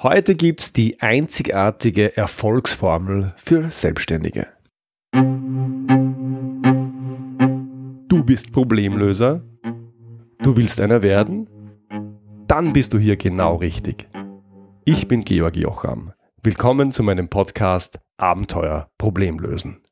Heute 0.00 0.34
gibt's 0.34 0.72
die 0.72 1.00
einzigartige 1.00 2.16
Erfolgsformel 2.16 3.34
für 3.36 3.70
Selbstständige. 3.70 4.48
Du 8.08 8.24
bist 8.24 8.52
Problemlöser? 8.52 9.42
Du 10.42 10.56
willst 10.56 10.80
einer 10.80 11.02
werden? 11.02 11.48
Dann 12.48 12.72
bist 12.72 12.92
du 12.94 12.98
hier 12.98 13.16
genau 13.16 13.56
richtig. 13.56 14.08
Ich 14.84 15.06
bin 15.06 15.20
Georg 15.20 15.56
Jocham. 15.56 16.12
Willkommen 16.42 16.90
zu 16.90 17.02
meinem 17.02 17.28
Podcast 17.28 18.00
Abenteuer 18.16 18.90
Problemlösen. 18.98 19.82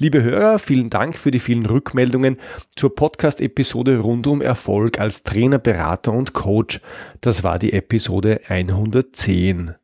Liebe 0.00 0.22
Hörer, 0.22 0.60
vielen 0.60 0.90
Dank 0.90 1.18
für 1.18 1.32
die 1.32 1.40
vielen 1.40 1.66
Rückmeldungen 1.66 2.36
zur 2.76 2.94
Podcast-Episode 2.94 3.98
rund 3.98 4.28
um 4.28 4.40
Erfolg 4.40 5.00
als 5.00 5.24
Trainer, 5.24 5.58
Berater 5.58 6.12
und 6.12 6.34
Coach. 6.34 6.80
Das 7.20 7.42
war 7.42 7.58
die 7.58 7.72
Episode 7.72 8.42
110. 8.46 9.74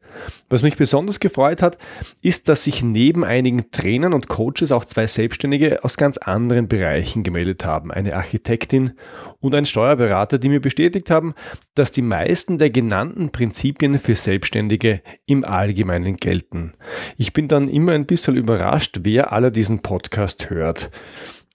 Was 0.48 0.62
mich 0.62 0.77
besonders 0.77 1.20
gefreut 1.20 1.62
hat, 1.62 1.78
ist, 2.23 2.48
dass 2.48 2.64
sich 2.64 2.82
neben 2.82 3.24
einigen 3.24 3.70
Trainern 3.70 4.14
und 4.14 4.28
Coaches 4.28 4.73
auch 4.73 4.84
zwei 4.84 5.06
Selbstständige 5.06 5.84
aus 5.84 5.96
ganz 5.96 6.18
anderen 6.18 6.68
Bereichen 6.68 7.23
gemeldet 7.23 7.64
haben. 7.64 7.90
Eine 7.90 8.16
Architektin 8.16 8.92
und 9.40 9.54
ein 9.54 9.66
Steuerberater, 9.66 10.38
die 10.38 10.48
mir 10.48 10.60
bestätigt 10.60 11.10
haben, 11.10 11.34
dass 11.74 11.92
die 11.92 12.02
meisten 12.02 12.59
der 12.59 12.70
genannten 12.70 13.30
Prinzipien 13.30 13.98
für 13.98 14.16
Selbstständige 14.16 15.02
im 15.27 15.45
Allgemeinen 15.45 16.16
gelten. 16.16 16.73
Ich 17.16 17.32
bin 17.32 17.48
dann 17.48 17.68
immer 17.68 17.92
ein 17.92 18.06
bisschen 18.06 18.37
überrascht, 18.37 19.01
wer 19.02 19.32
aller 19.32 19.51
diesen 19.51 19.80
Podcast 19.80 20.51
hört. 20.51 20.90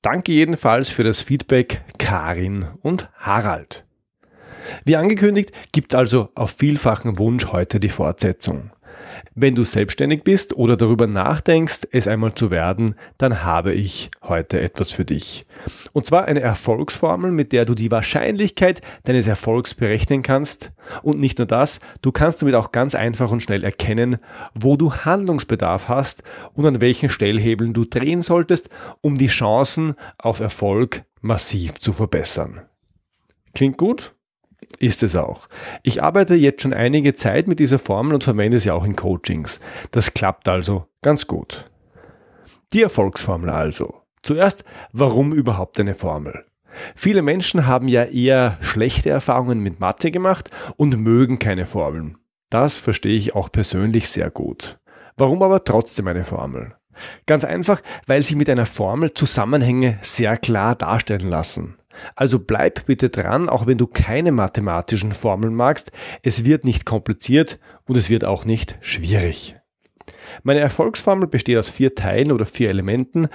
Danke 0.02 0.32
jedenfalls 0.32 0.90
für 0.90 1.04
das 1.04 1.21
Feedback 1.21 1.82
Karin 1.98 2.68
und 2.82 3.10
Harald. 3.18 3.84
Wie 4.85 4.96
angekündigt, 4.96 5.52
gibt 5.71 5.96
also 5.96 6.29
auf 6.35 6.52
vielfachen 6.52 7.18
Wunsch 7.18 7.48
heute 7.48 7.79
die 7.79 7.90
Fortsetzung. 7.90 8.71
Wenn 9.35 9.55
du 9.55 9.63
selbstständig 9.63 10.24
bist 10.24 10.55
oder 10.55 10.77
darüber 10.77 11.07
nachdenkst, 11.07 11.82
es 11.91 12.07
einmal 12.07 12.34
zu 12.34 12.52
werden, 12.52 12.96
dann 13.18 13.43
habe 13.43 13.74
ich 13.74 14.10
heute 14.24 14.60
etwas 14.60 14.91
für 14.91 15.05
dich. 15.05 15.46
Und 15.93 16.05
zwar 16.05 16.26
eine 16.26 16.41
Erfolgsformel, 16.41 17.32
mit 17.32 17.52
der 17.52 17.65
du 17.65 17.74
die 17.74 17.91
Wahrscheinlichkeit 17.91 18.82
deines 19.04 19.27
Erfolgs 19.27 19.74
berechnen 19.74 20.24
kannst. 20.24 20.71
Und 21.02 21.20
nicht 21.20 21.37
nur 21.37 21.48
das, 21.48 21.80
du 22.02 22.12
kannst 22.12 22.41
damit 22.41 22.55
auch 22.55 22.71
ganz 22.71 22.96
einfach 22.96 23.32
und 23.32 23.43
schnell 23.43 23.63
erkennen, 23.63 24.18
wo 24.54 24.77
du 24.77 24.93
Handlungsbedarf 24.93 25.87
hast 25.87 26.24
und 26.54 26.65
an 26.65 26.82
welchen 26.82 27.10
Stellhebeln 27.10 27.74
du 27.74 27.85
drehen 27.85 28.21
solltest, 28.21 28.70
um 29.02 29.18
die 29.18 29.27
Chancen 29.27 29.96
auf 30.18 30.40
Erfolg 30.40 31.04
massiv 31.21 31.80
zu 31.80 31.93
verbessern. 31.93 32.62
Klingt 33.54 33.77
gut? 33.77 34.15
Ist 34.80 35.04
es 35.04 35.16
auch. 35.16 35.48
Ich 35.84 36.02
arbeite 36.02 36.35
jetzt 36.35 36.62
schon 36.62 36.74
einige 36.74 37.13
Zeit 37.13 37.48
mit 37.48 37.60
dieser 37.60 37.80
Formel 37.80 38.13
und 38.13 38.24
verwende 38.24 38.60
sie 38.60 38.72
auch 38.72 38.86
in 38.86 38.96
Coachings. 38.96 39.60
Das 39.91 40.13
klappt 40.13 40.48
also 40.48 40.88
ganz 41.02 41.27
gut. 41.27 41.66
Die 42.74 42.82
Erfolgsformel 42.82 43.49
also. 43.49 44.02
Zuerst, 44.21 44.63
warum 44.91 45.34
überhaupt 45.34 45.80
eine 45.80 45.96
Formel? 45.96 46.46
Viele 46.96 47.21
Menschen 47.21 47.68
haben 47.68 47.88
ja 47.88 48.04
eher 48.05 48.58
schlechte 48.62 49.10
Erfahrungen 49.10 49.60
mit 49.60 49.80
Mathe 49.80 50.12
gemacht 50.12 50.49
und 50.77 50.98
mögen 50.99 51.40
keine 51.40 51.66
Formeln. 51.66 52.18
Das 52.49 52.76
verstehe 52.76 53.18
ich 53.18 53.36
auch 53.36 53.52
persönlich 53.52 54.10
sehr 54.10 54.30
gut. 54.30 54.80
Warum 55.18 55.43
aber 55.43 55.64
trotzdem 55.64 56.08
eine 56.08 56.24
Formel? 56.24 56.76
Ganz 57.26 57.43
einfach, 57.43 57.82
weil 58.08 58.24
sie 58.24 58.36
mit 58.36 58.49
einer 58.49 58.66
Formel 58.66 59.14
Zusammenhänge 59.14 59.99
sehr 60.02 60.38
klar 60.38 60.76
darstellen 60.76 61.30
lassen. 61.30 61.79
Also 62.16 62.40
bleib 62.40 62.86
bitte 62.86 63.10
dran, 63.10 63.50
auch 63.50 63.68
wenn 63.68 63.78
du 63.78 63.88
keine 63.88 64.31
mathematischen 64.31 65.12
Formeln 65.12 65.56
magst. 65.56 65.92
Es 66.24 66.46
wird 66.46 66.66
nicht 66.66 66.86
kompliziert 66.86 67.59
und 67.86 67.97
es 67.97 68.10
wird 68.10 68.26
auch 68.26 68.46
nicht 68.46 68.78
schwierig. 68.82 69.56
Meine 70.44 70.59
Erfolgsformel 70.59 71.28
besteht 71.28 71.58
aus 71.58 71.70
vier 71.70 71.96
Teilen 71.96 72.32
oder 72.32 72.46
vier 72.46 72.70
Elementen, 72.70 73.28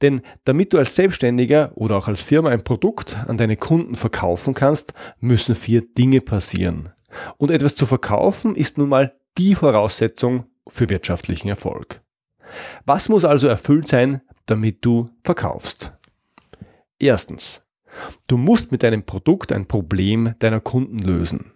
denn 0.00 0.22
damit 0.44 0.72
du 0.72 0.78
als 0.78 0.94
Selbstständiger 0.94 1.72
oder 1.74 1.96
auch 1.96 2.08
als 2.08 2.22
Firma 2.22 2.50
ein 2.50 2.64
Produkt 2.64 3.16
an 3.26 3.36
deine 3.36 3.56
Kunden 3.56 3.96
verkaufen 3.96 4.54
kannst, 4.54 4.94
müssen 5.20 5.54
vier 5.54 5.82
Dinge 5.82 6.20
passieren. 6.20 6.90
Und 7.36 7.50
etwas 7.50 7.74
zu 7.74 7.86
verkaufen 7.86 8.54
ist 8.54 8.78
nun 8.78 8.88
mal 8.88 9.14
die 9.38 9.54
Voraussetzung 9.54 10.46
für 10.68 10.88
wirtschaftlichen 10.88 11.48
Erfolg. 11.48 12.00
Was 12.84 13.08
muss 13.08 13.24
also 13.24 13.48
erfüllt 13.48 13.88
sein, 13.88 14.20
damit 14.46 14.84
du 14.84 15.10
verkaufst? 15.22 15.92
Erstens, 16.98 17.66
Du 18.28 18.36
musst 18.36 18.72
mit 18.72 18.82
deinem 18.82 19.04
Produkt 19.04 19.52
ein 19.52 19.66
Problem 19.66 20.34
deiner 20.38 20.60
Kunden 20.60 20.98
lösen. 20.98 21.52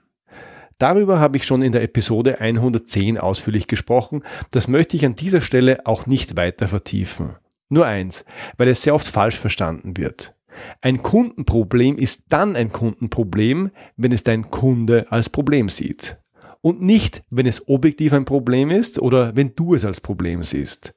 Darüber 0.79 1.19
habe 1.19 1.39
ich 1.39 1.47
schon 1.47 1.63
in 1.63 1.73
der 1.73 1.83
Episode 1.83 2.41
110 2.41 3.19
ausführlich 3.19 3.67
gesprochen. 3.67 4.23
Das 4.51 4.69
möchte 4.69 4.97
ich 4.97 5.07
an 5.07 5.15
dieser 5.15 5.41
Stelle 5.41 5.87
auch 5.87 6.07
nicht 6.07 6.37
weiter 6.37 6.69
vertiefen. 6.69 7.37
Nur 7.69 7.87
eins, 7.87 8.25
weil 8.59 8.69
es 8.69 8.83
sehr 8.83 8.95
oft 8.95 9.09
falsch 9.09 9.37
verstanden 9.37 9.97
wird. 9.97 10.35
Ein 10.81 11.03
Kundenproblem 11.03 11.97
ist 11.97 12.27
dann 12.29 12.57
ein 12.57 12.71
Kundenproblem, 12.71 13.71
wenn 13.97 14.13
es 14.13 14.23
dein 14.23 14.51
Kunde 14.51 15.07
als 15.11 15.29
Problem 15.29 15.69
sieht. 15.69 16.19
Und 16.61 16.83
nicht, 16.83 17.23
wenn 17.31 17.47
es 17.47 17.69
objektiv 17.69 18.13
ein 18.13 18.25
Problem 18.25 18.71
ist 18.71 18.99
oder 18.99 19.37
wenn 19.37 19.55
du 19.55 19.75
es 19.75 19.85
als 19.85 20.01
Problem 20.01 20.43
siehst. 20.43 20.95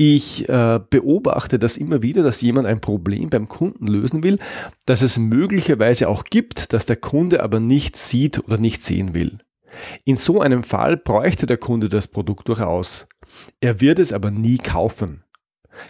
Ich 0.00 0.48
äh, 0.48 0.78
beobachte 0.90 1.58
das 1.58 1.76
immer 1.76 2.02
wieder, 2.02 2.22
dass 2.22 2.40
jemand 2.40 2.68
ein 2.68 2.78
Problem 2.78 3.30
beim 3.30 3.48
Kunden 3.48 3.88
lösen 3.88 4.22
will, 4.22 4.38
dass 4.86 5.02
es 5.02 5.18
möglicherweise 5.18 6.08
auch 6.08 6.22
gibt, 6.22 6.72
dass 6.72 6.86
der 6.86 6.94
Kunde 6.94 7.42
aber 7.42 7.58
nicht 7.58 7.96
sieht 7.96 8.38
oder 8.44 8.58
nicht 8.58 8.84
sehen 8.84 9.12
will. 9.12 9.38
In 10.04 10.16
so 10.16 10.40
einem 10.40 10.62
Fall 10.62 10.96
bräuchte 10.96 11.46
der 11.46 11.56
Kunde 11.56 11.88
das 11.88 12.06
Produkt 12.06 12.46
durchaus. 12.46 13.08
Er 13.60 13.80
wird 13.80 13.98
es 13.98 14.12
aber 14.12 14.30
nie 14.30 14.58
kaufen. 14.58 15.24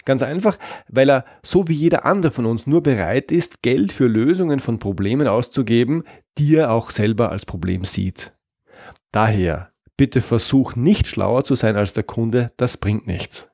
Ganz 0.07 0.23
einfach, 0.23 0.59
weil 0.89 1.11
er, 1.11 1.27
so 1.43 1.69
wie 1.69 1.75
jeder 1.75 2.07
andere 2.07 2.33
von 2.33 2.47
uns, 2.47 2.67
nur 2.67 2.83
bereit 2.83 3.31
ist, 3.31 3.61
Geld 3.61 3.93
für 3.93 4.07
Lösungen 4.07 4.61
von 4.61 4.79
Problemen 4.79 5.29
auszugeben, 5.29 6.05
die 6.39 6.57
er 6.57 6.73
auch 6.73 6.93
selber 6.93 7.31
als 7.31 7.45
Problem 7.45 7.85
sieht. 7.85 8.33
Daher, 9.13 9.69
bitte 9.99 10.23
versuch 10.23 10.77
nicht 10.77 11.07
schlauer 11.07 11.45
zu 11.45 11.55
sein 11.55 11.77
als 11.77 11.93
der 11.93 12.05
Kunde, 12.05 12.53
das 12.57 12.79
bringt 12.79 13.07
nichts. 13.07 13.51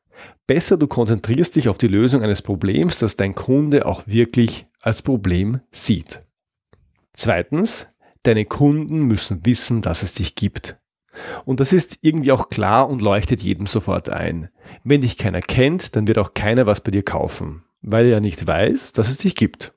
Besser 0.47 0.77
du 0.77 0.87
konzentrierst 0.87 1.56
dich 1.56 1.69
auf 1.69 1.78
die 1.78 1.88
Lösung 1.88 2.22
eines 2.22 2.43
Problems, 2.43 2.99
das 2.99 3.16
dein 3.16 3.34
Kunde 3.34 3.87
auch 3.87 4.06
wirklich 4.06 4.66
als 4.82 5.00
Problem 5.00 5.60
sieht. 5.71 6.22
Zweitens, 7.15 7.87
deine 8.25 8.44
Kunden 8.44 9.03
müssen 9.03 9.47
wissen, 9.47 9.81
dass 9.81 10.03
es 10.03 10.12
dich 10.12 10.34
gibt. 10.34 10.77
Und 11.47 11.60
das 11.60 11.72
ist 11.72 11.99
irgendwie 12.03 12.32
auch 12.32 12.50
klar 12.50 12.91
und 12.91 13.00
leuchtet 13.00 13.43
jedem 13.43 13.66
sofort 13.66 14.10
ein. 14.10 14.50
Wenn 14.82 15.00
dich 15.00 15.16
keiner 15.16 15.41
kennt, 15.41 15.97
dann 15.97 16.06
wird 16.06 16.19
auch 16.19 16.34
keiner 16.34 16.66
was 16.66 16.81
bei 16.81 16.91
dir 16.91 17.05
kaufen, 17.05 17.65
weil 17.81 18.06
er 18.06 18.12
ja 18.12 18.21
nicht 18.21 18.47
weiß, 18.47 18.93
dass 18.93 19.09
es 19.09 19.19
dich 19.19 19.37
gibt. 19.37 19.75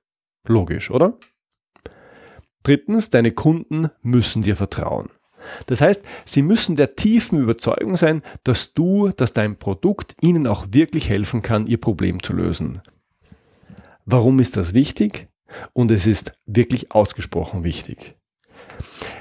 Logisch, 0.48 0.92
oder? 0.92 1.18
Drittens, 2.64 3.10
deine 3.10 3.32
Kunden 3.32 3.90
müssen 4.02 4.42
dir 4.42 4.58
vertrauen. 4.58 5.10
Das 5.68 5.82
heißt, 5.82 6.04
sie 6.26 6.42
müssen 6.42 6.76
der 6.76 6.96
tiefen 6.96 7.40
Überzeugung 7.40 7.98
sein, 7.98 8.22
dass 8.44 8.74
du, 8.74 9.10
dass 9.10 9.34
dein 9.34 9.58
Produkt 9.58 10.16
ihnen 10.22 10.48
auch 10.48 10.68
wirklich 10.72 11.10
helfen 11.10 11.42
kann, 11.42 11.68
ihr 11.68 11.80
Problem 11.80 12.22
zu 12.22 12.34
lösen. 12.34 12.82
Warum 14.06 14.40
ist 14.40 14.58
das 14.58 14.74
wichtig? 14.74 15.28
Und 15.74 15.92
es 15.92 16.08
ist 16.08 16.34
wirklich 16.46 16.92
ausgesprochen 16.92 17.64
wichtig. 17.64 18.16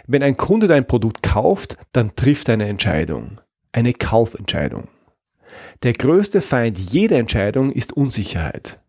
Wenn 0.07 0.23
ein 0.23 0.37
Kunde 0.37 0.67
dein 0.67 0.87
Produkt 0.87 1.23
kauft, 1.23 1.77
dann 1.93 2.15
trifft 2.15 2.49
er 2.49 2.55
eine 2.55 2.69
Entscheidung. 2.69 3.41
Eine 3.73 3.93
Kaufentscheidung. 3.93 4.89
Der 5.83 5.93
größte 5.93 6.41
Feind 6.41 6.79
jeder 6.79 7.19
Entscheidung 7.19 7.73
ist 7.73 7.93
Unsicherheit. 7.93 8.81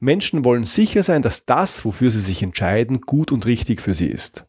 Menschen 0.00 0.44
wollen 0.44 0.64
sicher 0.64 1.02
sein, 1.02 1.22
dass 1.22 1.44
das, 1.44 1.84
wofür 1.84 2.10
sie 2.10 2.20
sich 2.20 2.42
entscheiden, 2.42 3.00
gut 3.00 3.32
und 3.32 3.46
richtig 3.46 3.80
für 3.80 3.94
sie 3.94 4.06
ist. 4.06 4.46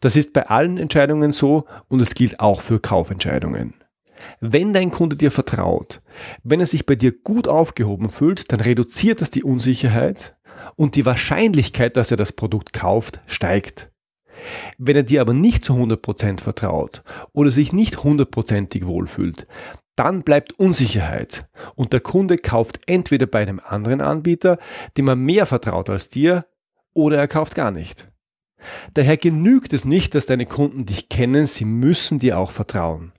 Das 0.00 0.16
ist 0.16 0.32
bei 0.32 0.46
allen 0.48 0.78
Entscheidungen 0.78 1.32
so 1.32 1.64
und 1.88 2.00
es 2.00 2.14
gilt 2.14 2.40
auch 2.40 2.60
für 2.60 2.80
Kaufentscheidungen. 2.80 3.74
Wenn 4.40 4.72
dein 4.72 4.90
Kunde 4.90 5.16
dir 5.16 5.30
vertraut, 5.30 6.00
wenn 6.42 6.60
er 6.60 6.66
sich 6.66 6.86
bei 6.86 6.96
dir 6.96 7.12
gut 7.12 7.48
aufgehoben 7.48 8.08
fühlt, 8.08 8.52
dann 8.52 8.60
reduziert 8.60 9.20
das 9.20 9.30
die 9.30 9.44
Unsicherheit 9.44 10.36
und 10.76 10.94
die 10.94 11.06
Wahrscheinlichkeit, 11.06 11.96
dass 11.96 12.10
er 12.10 12.16
das 12.16 12.32
Produkt 12.32 12.72
kauft, 12.72 13.20
steigt. 13.26 13.90
Wenn 14.78 14.96
er 14.96 15.02
dir 15.02 15.20
aber 15.20 15.32
nicht 15.32 15.64
zu 15.64 15.74
100% 15.74 16.40
vertraut 16.40 17.02
oder 17.32 17.50
sich 17.50 17.72
nicht 17.72 18.04
hundertprozentig 18.04 18.86
wohlfühlt, 18.86 19.46
dann 19.96 20.22
bleibt 20.22 20.58
Unsicherheit 20.58 21.48
und 21.74 21.94
der 21.94 22.00
Kunde 22.00 22.36
kauft 22.36 22.80
entweder 22.86 23.26
bei 23.26 23.40
einem 23.40 23.60
anderen 23.64 24.02
Anbieter, 24.02 24.58
dem 24.98 25.08
er 25.08 25.16
mehr 25.16 25.46
vertraut 25.46 25.88
als 25.88 26.10
dir, 26.10 26.46
oder 26.92 27.16
er 27.16 27.28
kauft 27.28 27.54
gar 27.54 27.70
nicht. 27.70 28.08
Daher 28.94 29.16
genügt 29.16 29.72
es 29.72 29.84
nicht, 29.84 30.14
dass 30.14 30.26
deine 30.26 30.46
Kunden 30.46 30.86
dich 30.86 31.08
kennen, 31.08 31.46
sie 31.46 31.64
müssen 31.64 32.18
dir 32.18 32.38
auch 32.38 32.50
vertrauen. 32.50 33.12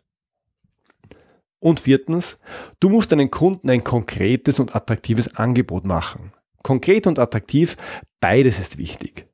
Und 1.60 1.80
viertens, 1.80 2.40
du 2.80 2.90
musst 2.90 3.12
deinen 3.12 3.32
Kunden 3.32 3.70
ein 3.70 3.84
konkretes 3.84 4.60
und 4.60 4.76
attraktives 4.76 5.36
Angebot 5.36 5.86
machen. 5.86 6.32
Konkret 6.64 7.08
und 7.08 7.20
attraktiv, 7.20 7.78
beides 8.20 8.60
ist 8.60 8.78
wichtig. 8.78 9.28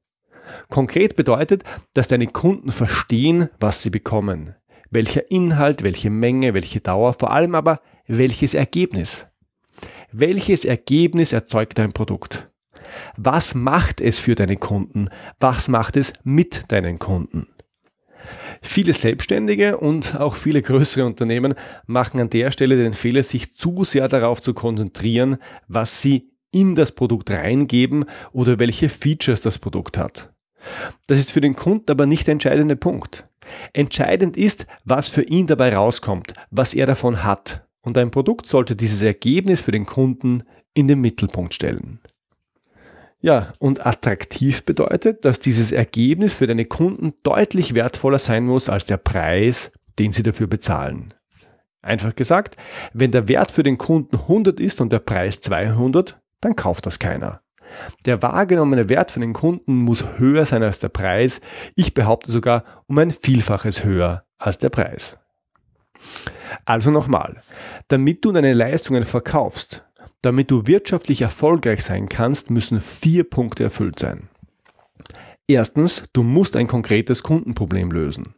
Konkret 0.69 1.15
bedeutet, 1.15 1.63
dass 1.94 2.07
deine 2.07 2.27
Kunden 2.27 2.71
verstehen, 2.71 3.50
was 3.60 3.81
sie 3.81 3.89
bekommen. 3.89 4.56
Welcher 4.89 5.30
Inhalt, 5.31 5.83
welche 5.83 6.10
Menge, 6.10 6.54
welche 6.54 6.80
Dauer, 6.80 7.13
vor 7.13 7.31
allem 7.31 7.56
aber 7.56 7.81
welches 8.07 8.54
Ergebnis. 8.54 9.27
Welches 10.12 10.65
Ergebnis 10.65 11.33
erzeugt 11.33 11.77
dein 11.77 11.94
Produkt? 11.94 12.50
Was 13.18 13.56
macht 13.56 14.01
es 14.01 14.19
für 14.19 14.35
deine 14.35 14.57
Kunden? 14.57 15.06
Was 15.39 15.68
macht 15.68 15.97
es 15.97 16.13
mit 16.24 16.71
deinen 16.71 17.00
Kunden? 17.00 17.47
Viele 18.62 18.94
Selbstständige 18.94 19.77
und 19.77 20.15
auch 20.15 20.35
viele 20.35 20.62
größere 20.62 21.06
Unternehmen 21.06 21.53
machen 21.85 22.21
an 22.21 22.30
der 22.30 22.51
Stelle 22.51 22.77
den 22.77 22.94
Fehler, 22.94 23.24
sich 23.24 23.56
zu 23.56 23.83
sehr 23.83 24.07
darauf 24.07 24.41
zu 24.41 24.53
konzentrieren, 24.53 25.38
was 25.68 26.01
sie 26.01 26.31
in 26.51 26.75
das 26.75 26.94
Produkt 26.94 27.31
reingeben 27.31 28.06
oder 28.31 28.59
welche 28.59 28.88
Features 28.88 29.41
das 29.41 29.57
Produkt 29.57 29.97
hat. 29.97 30.31
Das 31.07 31.19
ist 31.19 31.31
für 31.31 31.41
den 31.41 31.56
Kunden 31.56 31.91
aber 31.91 32.06
nicht 32.06 32.27
der 32.27 32.33
entscheidende 32.33 32.75
Punkt. 32.75 33.27
Entscheidend 33.74 34.38
ist, 34.38 34.65
was 34.86 35.09
für 35.09 35.24
ihn 35.24 35.47
dabei 35.47 35.75
rauskommt, 35.75 36.33
was 36.50 36.74
er 36.74 36.86
davon 36.86 37.24
hat. 37.24 37.68
Und 37.81 37.97
ein 37.97 38.12
Produkt 38.12 38.47
sollte 38.47 38.75
dieses 38.75 39.01
Ergebnis 39.01 39.62
für 39.62 39.71
den 39.71 39.86
Kunden 39.86 40.44
in 40.74 40.88
den 40.88 41.01
Mittelpunkt 41.01 41.53
stellen. 41.53 42.00
Ja, 43.23 43.53
und 43.59 43.85
attraktiv 43.85 44.65
bedeutet, 44.65 45.23
dass 45.23 45.39
dieses 45.39 45.71
Ergebnis 45.71 46.33
für 46.33 46.45
deine 46.45 46.65
Kunden 46.65 47.13
deutlich 47.23 47.73
wertvoller 47.73 48.19
sein 48.19 48.45
muss 48.45 48.67
als 48.67 48.85
der 48.85 48.97
Preis, 48.97 49.71
den 49.97 50.11
sie 50.11 50.23
dafür 50.23 50.47
bezahlen. 50.47 51.13
Einfach 51.81 52.15
gesagt, 52.15 52.57
wenn 52.91 53.11
der 53.11 53.29
Wert 53.29 53.51
für 53.51 53.63
den 53.63 53.77
Kunden 53.77 54.17
100 54.17 54.59
ist 54.59 54.81
und 54.81 54.91
der 54.91 54.99
Preis 54.99 55.39
200, 55.39 56.19
dann 56.41 56.57
kauft 56.57 56.85
das 56.85 56.99
keiner. 56.99 57.39
Der 58.05 58.21
wahrgenommene 58.21 58.89
Wert 58.89 59.11
für 59.11 59.21
den 59.21 59.31
Kunden 59.31 59.73
muss 59.73 60.05
höher 60.17 60.45
sein 60.45 60.61
als 60.61 60.79
der 60.79 60.89
Preis. 60.89 61.39
Ich 61.75 61.93
behaupte 61.93 62.29
sogar 62.29 62.65
um 62.87 62.97
ein 62.97 63.11
Vielfaches 63.11 63.85
höher 63.85 64.25
als 64.37 64.57
der 64.57 64.69
Preis. 64.69 65.17
Also 66.65 66.91
nochmal, 66.91 67.41
damit 67.87 68.25
du 68.25 68.33
deine 68.33 68.51
Leistungen 68.51 69.05
verkaufst, 69.05 69.85
damit 70.23 70.49
du 70.49 70.65
wirtschaftlich 70.65 71.21
erfolgreich 71.21 71.83
sein 71.83 72.09
kannst, 72.09 72.49
müssen 72.49 72.81
vier 72.81 73.25
Punkte 73.25 73.63
erfüllt 73.63 73.99
sein. 73.99 74.29
Erstens, 75.47 76.05
du 76.13 76.23
musst 76.23 76.55
ein 76.55 76.67
konkretes 76.67 77.21
Kundenproblem 77.21 77.91
lösen. 77.91 78.33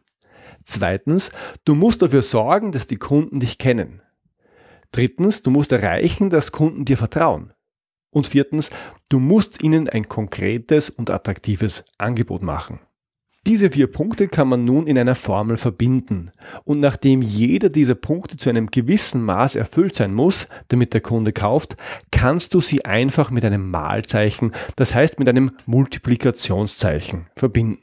Zweitens, 0.65 1.29
du 1.63 1.75
musst 1.75 2.01
dafür 2.01 2.23
sorgen, 2.23 2.71
dass 2.71 2.87
die 2.87 2.97
Kunden 2.97 3.39
dich 3.39 3.59
kennen. 3.59 4.01
Drittens, 4.91 5.43
du 5.43 5.51
musst 5.51 5.71
erreichen, 5.71 6.31
dass 6.31 6.51
Kunden 6.51 6.85
dir 6.85 6.97
vertrauen. 6.97 7.53
Und 8.09 8.27
viertens, 8.27 8.71
du 9.09 9.19
musst 9.19 9.61
ihnen 9.61 9.87
ein 9.87 10.09
konkretes 10.09 10.89
und 10.89 11.11
attraktives 11.11 11.85
Angebot 11.99 12.41
machen. 12.41 12.79
Diese 13.47 13.69
vier 13.69 13.87
Punkte 13.87 14.27
kann 14.27 14.47
man 14.47 14.65
nun 14.65 14.87
in 14.87 14.97
einer 14.97 15.13
Formel 15.13 15.57
verbinden. 15.57 16.31
Und 16.63 16.79
nachdem 16.79 17.21
jeder 17.21 17.69
dieser 17.69 17.95
Punkte 17.95 18.37
zu 18.37 18.49
einem 18.49 18.67
gewissen 18.67 19.23
Maß 19.23 19.55
erfüllt 19.55 19.95
sein 19.95 20.13
muss, 20.13 20.47
damit 20.69 20.93
der 20.93 21.01
Kunde 21.01 21.31
kauft, 21.31 21.77
kannst 22.11 22.53
du 22.53 22.61
sie 22.61 22.85
einfach 22.85 23.29
mit 23.29 23.45
einem 23.45 23.69
Malzeichen, 23.69 24.51
das 24.75 24.95
heißt 24.95 25.19
mit 25.19 25.29
einem 25.29 25.51
Multiplikationszeichen, 25.67 27.27
verbinden. 27.35 27.79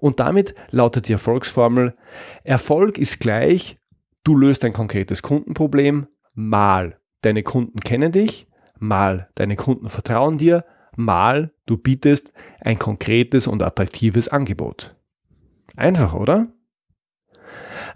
Und 0.00 0.20
damit 0.20 0.54
lautet 0.70 1.08
die 1.08 1.12
Erfolgsformel, 1.12 1.96
Erfolg 2.44 2.98
ist 2.98 3.20
gleich, 3.20 3.78
du 4.24 4.36
löst 4.36 4.64
ein 4.64 4.72
konkretes 4.72 5.22
Kundenproblem, 5.22 6.08
mal 6.34 6.98
deine 7.22 7.42
Kunden 7.42 7.80
kennen 7.80 8.12
dich 8.12 8.46
mal 8.82 9.28
deine 9.36 9.56
Kunden 9.56 9.88
vertrauen 9.88 10.36
dir, 10.36 10.64
mal 10.96 11.52
du 11.66 11.76
bietest 11.76 12.32
ein 12.60 12.78
konkretes 12.78 13.46
und 13.46 13.62
attraktives 13.62 14.28
Angebot. 14.28 14.94
Einfach, 15.76 16.14
oder? 16.14 16.48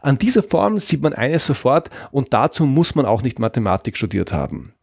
An 0.00 0.18
dieser 0.18 0.42
Form 0.42 0.78
sieht 0.78 1.02
man 1.02 1.14
eines 1.14 1.46
sofort 1.46 1.90
und 2.10 2.32
dazu 2.32 2.66
muss 2.66 2.94
man 2.94 3.06
auch 3.06 3.22
nicht 3.22 3.38
Mathematik 3.38 3.96
studiert 3.96 4.32
haben. 4.32 4.74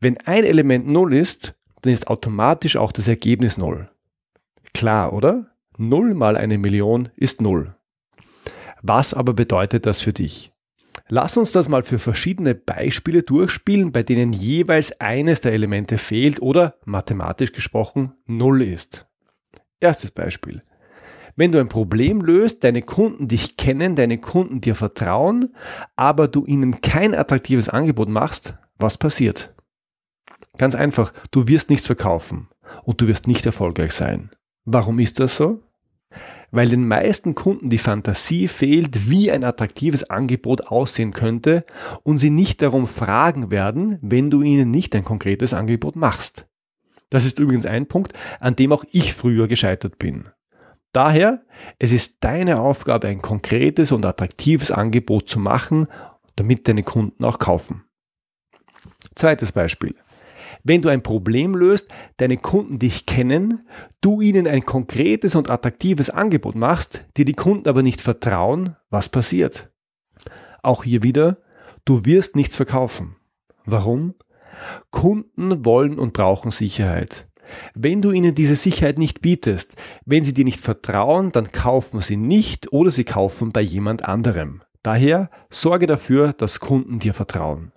Wenn 0.00 0.18
ein 0.18 0.44
Element 0.44 0.86
0 0.86 1.14
ist, 1.14 1.54
dann 1.82 1.92
ist 1.92 2.08
automatisch 2.08 2.76
auch 2.76 2.92
das 2.92 3.08
Ergebnis 3.08 3.58
0. 3.58 3.88
Klar, 4.74 5.12
oder? 5.12 5.46
0 5.78 6.14
mal 6.14 6.36
eine 6.36 6.58
Million 6.58 7.10
ist 7.16 7.40
0. 7.40 7.74
Was 8.82 9.14
aber 9.14 9.34
bedeutet 9.34 9.86
das 9.86 10.00
für 10.00 10.12
dich? 10.12 10.52
Lass 11.08 11.36
uns 11.36 11.52
das 11.52 11.68
mal 11.68 11.84
für 11.84 12.00
verschiedene 12.00 12.56
Beispiele 12.56 13.22
durchspielen, 13.22 13.92
bei 13.92 14.02
denen 14.02 14.32
jeweils 14.32 15.00
eines 15.00 15.40
der 15.40 15.52
Elemente 15.52 15.98
fehlt 15.98 16.42
oder 16.42 16.74
mathematisch 16.84 17.52
gesprochen 17.52 18.14
null 18.26 18.62
ist. 18.62 19.06
Erstes 19.78 20.10
Beispiel. 20.10 20.62
Wenn 21.36 21.52
du 21.52 21.60
ein 21.60 21.68
Problem 21.68 22.22
löst, 22.22 22.64
deine 22.64 22.82
Kunden 22.82 23.28
dich 23.28 23.56
kennen, 23.56 23.94
deine 23.94 24.18
Kunden 24.18 24.60
dir 24.60 24.74
vertrauen, 24.74 25.54
aber 25.94 26.28
du 26.28 26.44
ihnen 26.44 26.80
kein 26.80 27.14
attraktives 27.14 27.68
Angebot 27.68 28.08
machst, 28.08 28.54
was 28.78 28.98
passiert? 28.98 29.54
Ganz 30.56 30.74
einfach, 30.74 31.12
du 31.30 31.46
wirst 31.46 31.70
nichts 31.70 31.86
verkaufen 31.86 32.48
und 32.84 33.00
du 33.00 33.06
wirst 33.06 33.28
nicht 33.28 33.46
erfolgreich 33.46 33.92
sein. 33.92 34.30
Warum 34.64 34.98
ist 34.98 35.20
das 35.20 35.36
so? 35.36 35.62
Weil 36.56 36.68
den 36.68 36.88
meisten 36.88 37.34
Kunden 37.34 37.68
die 37.68 37.76
Fantasie 37.76 38.48
fehlt, 38.48 39.10
wie 39.10 39.30
ein 39.30 39.44
attraktives 39.44 40.08
Angebot 40.08 40.68
aussehen 40.68 41.12
könnte 41.12 41.66
und 42.02 42.16
sie 42.16 42.30
nicht 42.30 42.62
darum 42.62 42.86
fragen 42.86 43.50
werden, 43.50 43.98
wenn 44.00 44.30
du 44.30 44.40
ihnen 44.40 44.70
nicht 44.70 44.96
ein 44.96 45.04
konkretes 45.04 45.52
Angebot 45.52 45.96
machst. 45.96 46.46
Das 47.10 47.26
ist 47.26 47.38
übrigens 47.38 47.66
ein 47.66 47.86
Punkt, 47.86 48.14
an 48.40 48.56
dem 48.56 48.72
auch 48.72 48.84
ich 48.90 49.12
früher 49.12 49.48
gescheitert 49.48 49.98
bin. 49.98 50.30
Daher, 50.92 51.44
es 51.78 51.92
ist 51.92 52.24
deine 52.24 52.58
Aufgabe, 52.58 53.08
ein 53.08 53.20
konkretes 53.20 53.92
und 53.92 54.06
attraktives 54.06 54.70
Angebot 54.70 55.28
zu 55.28 55.38
machen, 55.38 55.88
damit 56.36 56.68
deine 56.68 56.84
Kunden 56.84 57.22
auch 57.24 57.38
kaufen. 57.38 57.84
Zweites 59.14 59.52
Beispiel. 59.52 59.94
Wenn 60.62 60.82
du 60.82 60.88
ein 60.88 61.02
Problem 61.02 61.54
löst, 61.54 61.88
deine 62.16 62.36
Kunden 62.36 62.78
dich 62.78 63.06
kennen, 63.06 63.66
du 64.00 64.20
ihnen 64.20 64.46
ein 64.46 64.64
konkretes 64.64 65.34
und 65.34 65.50
attraktives 65.50 66.10
Angebot 66.10 66.54
machst, 66.54 67.04
dir 67.16 67.24
die 67.24 67.34
Kunden 67.34 67.68
aber 67.68 67.82
nicht 67.82 68.00
vertrauen, 68.00 68.76
was 68.90 69.08
passiert? 69.08 69.70
Auch 70.62 70.84
hier 70.84 71.02
wieder, 71.02 71.38
du 71.84 72.04
wirst 72.04 72.36
nichts 72.36 72.56
verkaufen. 72.56 73.16
Warum? 73.64 74.14
Kunden 74.90 75.64
wollen 75.64 75.98
und 75.98 76.12
brauchen 76.12 76.50
Sicherheit. 76.50 77.28
Wenn 77.74 78.02
du 78.02 78.10
ihnen 78.10 78.34
diese 78.34 78.56
Sicherheit 78.56 78.98
nicht 78.98 79.20
bietest, 79.20 79.76
wenn 80.04 80.24
sie 80.24 80.34
dir 80.34 80.44
nicht 80.44 80.60
vertrauen, 80.60 81.30
dann 81.32 81.52
kaufen 81.52 82.00
sie 82.00 82.16
nicht 82.16 82.72
oder 82.72 82.90
sie 82.90 83.04
kaufen 83.04 83.52
bei 83.52 83.60
jemand 83.60 84.04
anderem. 84.04 84.62
Daher 84.82 85.30
sorge 85.50 85.86
dafür, 85.86 86.32
dass 86.32 86.60
Kunden 86.60 86.98
dir 86.98 87.14
vertrauen. 87.14 87.72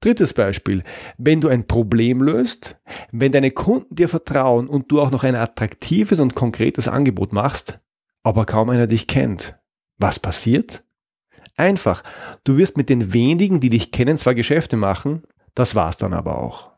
Drittes 0.00 0.34
Beispiel. 0.34 0.82
Wenn 1.16 1.40
du 1.40 1.48
ein 1.48 1.66
Problem 1.66 2.22
löst, 2.22 2.76
wenn 3.12 3.32
deine 3.32 3.50
Kunden 3.50 3.94
dir 3.94 4.08
vertrauen 4.08 4.68
und 4.68 4.90
du 4.90 5.00
auch 5.00 5.10
noch 5.10 5.24
ein 5.24 5.34
attraktives 5.34 6.20
und 6.20 6.34
konkretes 6.34 6.88
Angebot 6.88 7.32
machst, 7.32 7.78
aber 8.22 8.44
kaum 8.46 8.70
einer 8.70 8.86
dich 8.86 9.06
kennt, 9.06 9.56
was 9.98 10.18
passiert? 10.18 10.84
Einfach. 11.56 12.02
Du 12.42 12.56
wirst 12.56 12.76
mit 12.76 12.88
den 12.88 13.12
wenigen, 13.12 13.60
die 13.60 13.68
dich 13.68 13.92
kennen, 13.92 14.18
zwar 14.18 14.34
Geschäfte 14.34 14.76
machen, 14.76 15.22
das 15.54 15.74
war's 15.74 15.96
dann 15.96 16.12
aber 16.12 16.38
auch. 16.38 16.73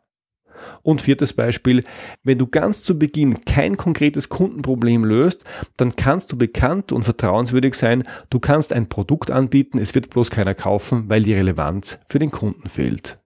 Und 0.82 1.02
viertes 1.02 1.32
Beispiel, 1.32 1.84
wenn 2.22 2.38
du 2.38 2.46
ganz 2.46 2.82
zu 2.82 2.98
Beginn 2.98 3.44
kein 3.44 3.76
konkretes 3.76 4.28
Kundenproblem 4.28 5.04
löst, 5.04 5.44
dann 5.76 5.96
kannst 5.96 6.32
du 6.32 6.36
bekannt 6.36 6.92
und 6.92 7.02
vertrauenswürdig 7.02 7.74
sein, 7.74 8.04
du 8.30 8.40
kannst 8.40 8.72
ein 8.72 8.88
Produkt 8.88 9.30
anbieten, 9.30 9.78
es 9.78 9.94
wird 9.94 10.10
bloß 10.10 10.30
keiner 10.30 10.54
kaufen, 10.54 11.08
weil 11.08 11.22
die 11.22 11.34
Relevanz 11.34 11.98
für 12.06 12.18
den 12.18 12.30
Kunden 12.30 12.68
fehlt. 12.68 13.18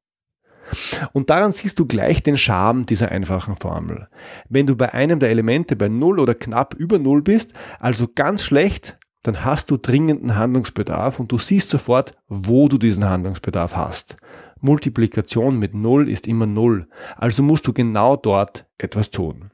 Und 1.13 1.31
daran 1.31 1.53
siehst 1.53 1.79
du 1.79 1.87
gleich 1.87 2.23
den 2.23 2.37
Charme 2.37 2.87
dieser 2.87 3.11
einfachen 3.11 3.57
Formel. 3.57 4.09
Wenn 4.49 4.67
du 4.67 4.77
bei 4.77 4.95
einem 4.95 5.19
der 5.19 5.31
Elemente 5.31 5.77
bei 5.77 5.89
Null 5.89 6.21
oder 6.21 6.35
knapp 6.35 6.75
über 6.75 6.99
Null 6.99 7.23
bist, 7.23 7.53
also 7.81 8.07
ganz 8.15 8.45
schlecht, 8.45 9.00
dann 9.23 9.45
hast 9.45 9.71
du 9.71 9.77
dringenden 9.77 10.37
Handlungsbedarf 10.37 11.21
und 11.21 11.31
du 11.33 11.39
siehst 11.39 11.71
sofort, 11.71 12.15
wo 12.29 12.69
du 12.69 12.79
diesen 12.79 13.05
Handlungsbedarf 13.05 13.77
hast. 13.77 14.17
Multiplikation 14.61 15.59
mit 15.59 15.75
Null 15.75 16.09
ist 16.09 16.27
immer 16.27 16.47
Null, 16.47 16.89
also 17.17 17.43
musst 17.43 17.67
du 17.67 17.73
genau 17.73 18.17
dort 18.17 18.67
etwas 18.79 19.11
tun. 19.11 19.51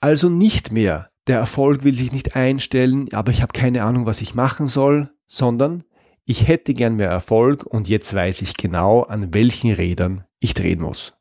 Also 0.00 0.28
nicht 0.28 0.72
mehr, 0.72 1.10
der 1.26 1.38
Erfolg 1.38 1.84
will 1.84 1.96
sich 1.96 2.12
nicht 2.12 2.36
einstellen, 2.36 3.08
aber 3.12 3.30
ich 3.32 3.42
habe 3.42 3.52
keine 3.52 3.84
Ahnung, 3.84 4.06
was 4.06 4.20
ich 4.20 4.34
machen 4.34 4.66
soll, 4.66 5.10
sondern 5.26 5.84
ich 6.24 6.48
hätte 6.48 6.74
gern 6.74 6.96
mehr 6.96 7.10
Erfolg 7.10 7.64
und 7.64 7.88
jetzt 7.88 8.14
weiß 8.14 8.42
ich 8.42 8.56
genau, 8.56 9.02
an 9.02 9.34
welchen 9.34 9.72
Rädern 9.72 10.24
ich 10.38 10.54
drehen 10.54 10.80
muss. 10.80 11.14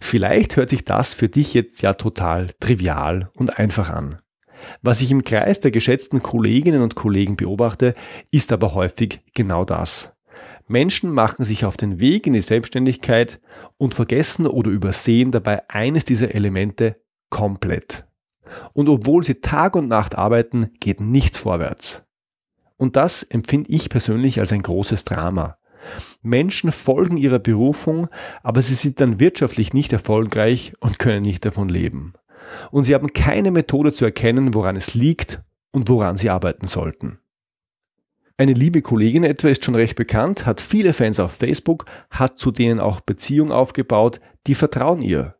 Vielleicht 0.00 0.56
hört 0.56 0.70
sich 0.70 0.84
das 0.84 1.14
für 1.14 1.28
dich 1.28 1.52
jetzt 1.54 1.82
ja 1.82 1.94
total 1.94 2.50
trivial 2.60 3.30
und 3.34 3.58
einfach 3.58 3.90
an. 3.90 4.16
Was 4.82 5.00
ich 5.00 5.10
im 5.10 5.24
Kreis 5.24 5.60
der 5.60 5.70
geschätzten 5.70 6.22
Kolleginnen 6.22 6.82
und 6.82 6.94
Kollegen 6.94 7.36
beobachte, 7.36 7.94
ist 8.30 8.52
aber 8.52 8.74
häufig 8.74 9.20
genau 9.34 9.64
das. 9.64 10.14
Menschen 10.66 11.10
machen 11.10 11.44
sich 11.44 11.64
auf 11.64 11.76
den 11.76 11.98
Weg 11.98 12.26
in 12.26 12.34
die 12.34 12.42
Selbstständigkeit 12.42 13.40
und 13.78 13.94
vergessen 13.94 14.46
oder 14.46 14.70
übersehen 14.70 15.30
dabei 15.30 15.68
eines 15.68 16.04
dieser 16.04 16.34
Elemente 16.34 16.96
komplett. 17.30 18.04
Und 18.72 18.88
obwohl 18.88 19.22
sie 19.22 19.36
Tag 19.36 19.76
und 19.76 19.88
Nacht 19.88 20.16
arbeiten, 20.16 20.70
geht 20.80 21.00
nichts 21.00 21.38
vorwärts. 21.38 22.04
Und 22.76 22.96
das 22.96 23.22
empfinde 23.22 23.70
ich 23.70 23.88
persönlich 23.88 24.40
als 24.40 24.52
ein 24.52 24.62
großes 24.62 25.04
Drama. 25.04 25.58
Menschen 26.22 26.70
folgen 26.70 27.16
ihrer 27.16 27.38
Berufung, 27.38 28.08
aber 28.42 28.62
sie 28.62 28.74
sind 28.74 29.00
dann 29.00 29.20
wirtschaftlich 29.20 29.72
nicht 29.72 29.92
erfolgreich 29.92 30.72
und 30.80 30.98
können 30.98 31.22
nicht 31.22 31.44
davon 31.44 31.68
leben. 31.68 32.14
Und 32.70 32.84
sie 32.84 32.94
haben 32.94 33.12
keine 33.12 33.50
Methode 33.50 33.92
zu 33.92 34.04
erkennen, 34.04 34.54
woran 34.54 34.76
es 34.76 34.94
liegt 34.94 35.40
und 35.70 35.88
woran 35.88 36.16
sie 36.16 36.30
arbeiten 36.30 36.66
sollten. 36.66 37.18
Eine 38.36 38.52
liebe 38.52 38.82
Kollegin 38.82 39.24
etwa 39.24 39.48
ist 39.48 39.64
schon 39.64 39.74
recht 39.74 39.96
bekannt, 39.96 40.46
hat 40.46 40.60
viele 40.60 40.92
Fans 40.92 41.18
auf 41.18 41.32
Facebook, 41.32 41.86
hat 42.08 42.38
zu 42.38 42.52
denen 42.52 42.78
auch 42.78 43.00
Beziehungen 43.00 43.50
aufgebaut, 43.50 44.20
die 44.46 44.54
vertrauen 44.54 45.02
ihr. 45.02 45.32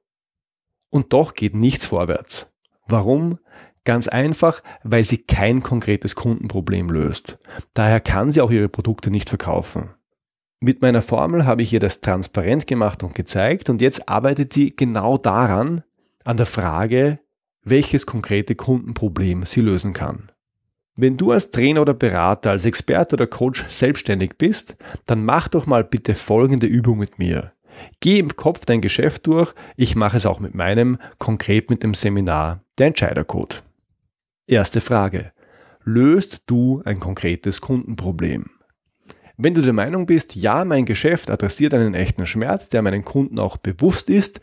Und 0.91 1.13
doch 1.13 1.35
geht 1.35 1.55
nichts 1.55 1.87
vorwärts. 1.87 2.53
Warum? 2.89 3.39
Ganz 3.85 4.09
einfach, 4.09 4.63
weil 4.83 5.05
sie 5.05 5.19
kein 5.19 5.63
konkretes 5.63 6.17
Kundenproblem 6.17 6.91
löst. 6.91 7.39
Daher 7.73 8.01
kann 8.01 8.31
sie 8.31 8.41
auch 8.41 8.51
ihre 8.51 8.69
Produkte 8.69 9.11
nicht 9.11 9.29
verkaufen. 9.29 9.91
Mit 10.61 10.83
meiner 10.83 11.03
Formel 11.03 11.47
habe 11.47 11.63
ich 11.63 11.73
ihr 11.73 11.81
das 11.81 12.01
transparent 12.01 12.67
gemacht 12.67 13.05
und 13.05 13.15
gezeigt 13.15 13.71
und 13.71 13.81
jetzt 13.81 14.09
arbeitet 14.09 14.53
sie 14.53 14.75
genau 14.75 15.17
daran, 15.17 15.85
an 16.29 16.37
der 16.37 16.47
Frage, 16.47 17.21
welches 17.65 18.05
konkrete 18.05 18.55
Kundenproblem 18.55 19.47
sie 19.47 19.63
lösen 19.63 19.95
kann. 19.95 20.31
Wenn 20.95 21.17
du 21.17 21.33
als 21.33 21.51
Trainer 21.53 21.81
oder 21.81 21.95
Berater, 21.95 22.51
als 22.51 22.67
Experte 22.67 23.17
oder 23.17 23.27
Coach 23.27 23.65
selbstständig 23.69 24.33
bist, 24.37 24.77
dann 25.07 25.25
mach 25.25 25.49
doch 25.49 25.65
mal 25.65 25.85
bitte 25.85 26.15
folgende 26.15 26.67
Übung 26.67 26.99
mit 26.99 27.19
mir. 27.19 27.53
Geh 28.01 28.19
im 28.19 28.37
Kopf 28.37 28.67
dein 28.67 28.83
Geschäft 28.83 29.27
durch, 29.27 29.55
ich 29.77 29.97
mache 29.97 30.19
es 30.19 30.27
auch 30.27 30.39
mit 30.39 30.55
meinem, 30.55 30.99
konkret 31.19 31.71
mit 31.71 31.83
dem 31.83 31.95
Seminar, 31.95 32.63
der 32.77 32.89
Entscheidercode. 32.89 33.63
Erste 34.47 34.83
Frage. 34.83 35.33
Löst 35.85 36.43
du 36.45 36.83
ein 36.85 37.01
konkretes 37.01 37.63
Kundenproblem? 37.63 38.51
Wenn 39.41 39.55
du 39.55 39.63
der 39.63 39.73
Meinung 39.73 40.07
bist, 40.07 40.35
ja, 40.35 40.65
mein 40.65 40.85
Geschäft 40.85 41.31
adressiert 41.31 41.73
einen 41.73 41.95
echten 41.95 42.27
Schmerz, 42.27 42.71
der 42.71 42.83
meinen 42.83 43.05
Kunden 43.05 43.39
auch 43.39 43.57
bewusst 43.57 44.11
ist, 44.11 44.41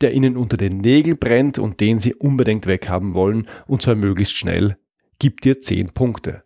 der 0.00 0.14
ihnen 0.14 0.36
unter 0.36 0.56
den 0.56 0.78
Nägeln 0.78 1.18
brennt 1.18 1.58
und 1.58 1.80
den 1.80 1.98
sie 1.98 2.14
unbedingt 2.14 2.66
weghaben 2.66 3.14
wollen, 3.14 3.48
und 3.66 3.82
zwar 3.82 3.96
möglichst 3.96 4.36
schnell, 4.36 4.76
gib 5.18 5.40
dir 5.40 5.60
10 5.60 5.88
Punkte. 5.88 6.44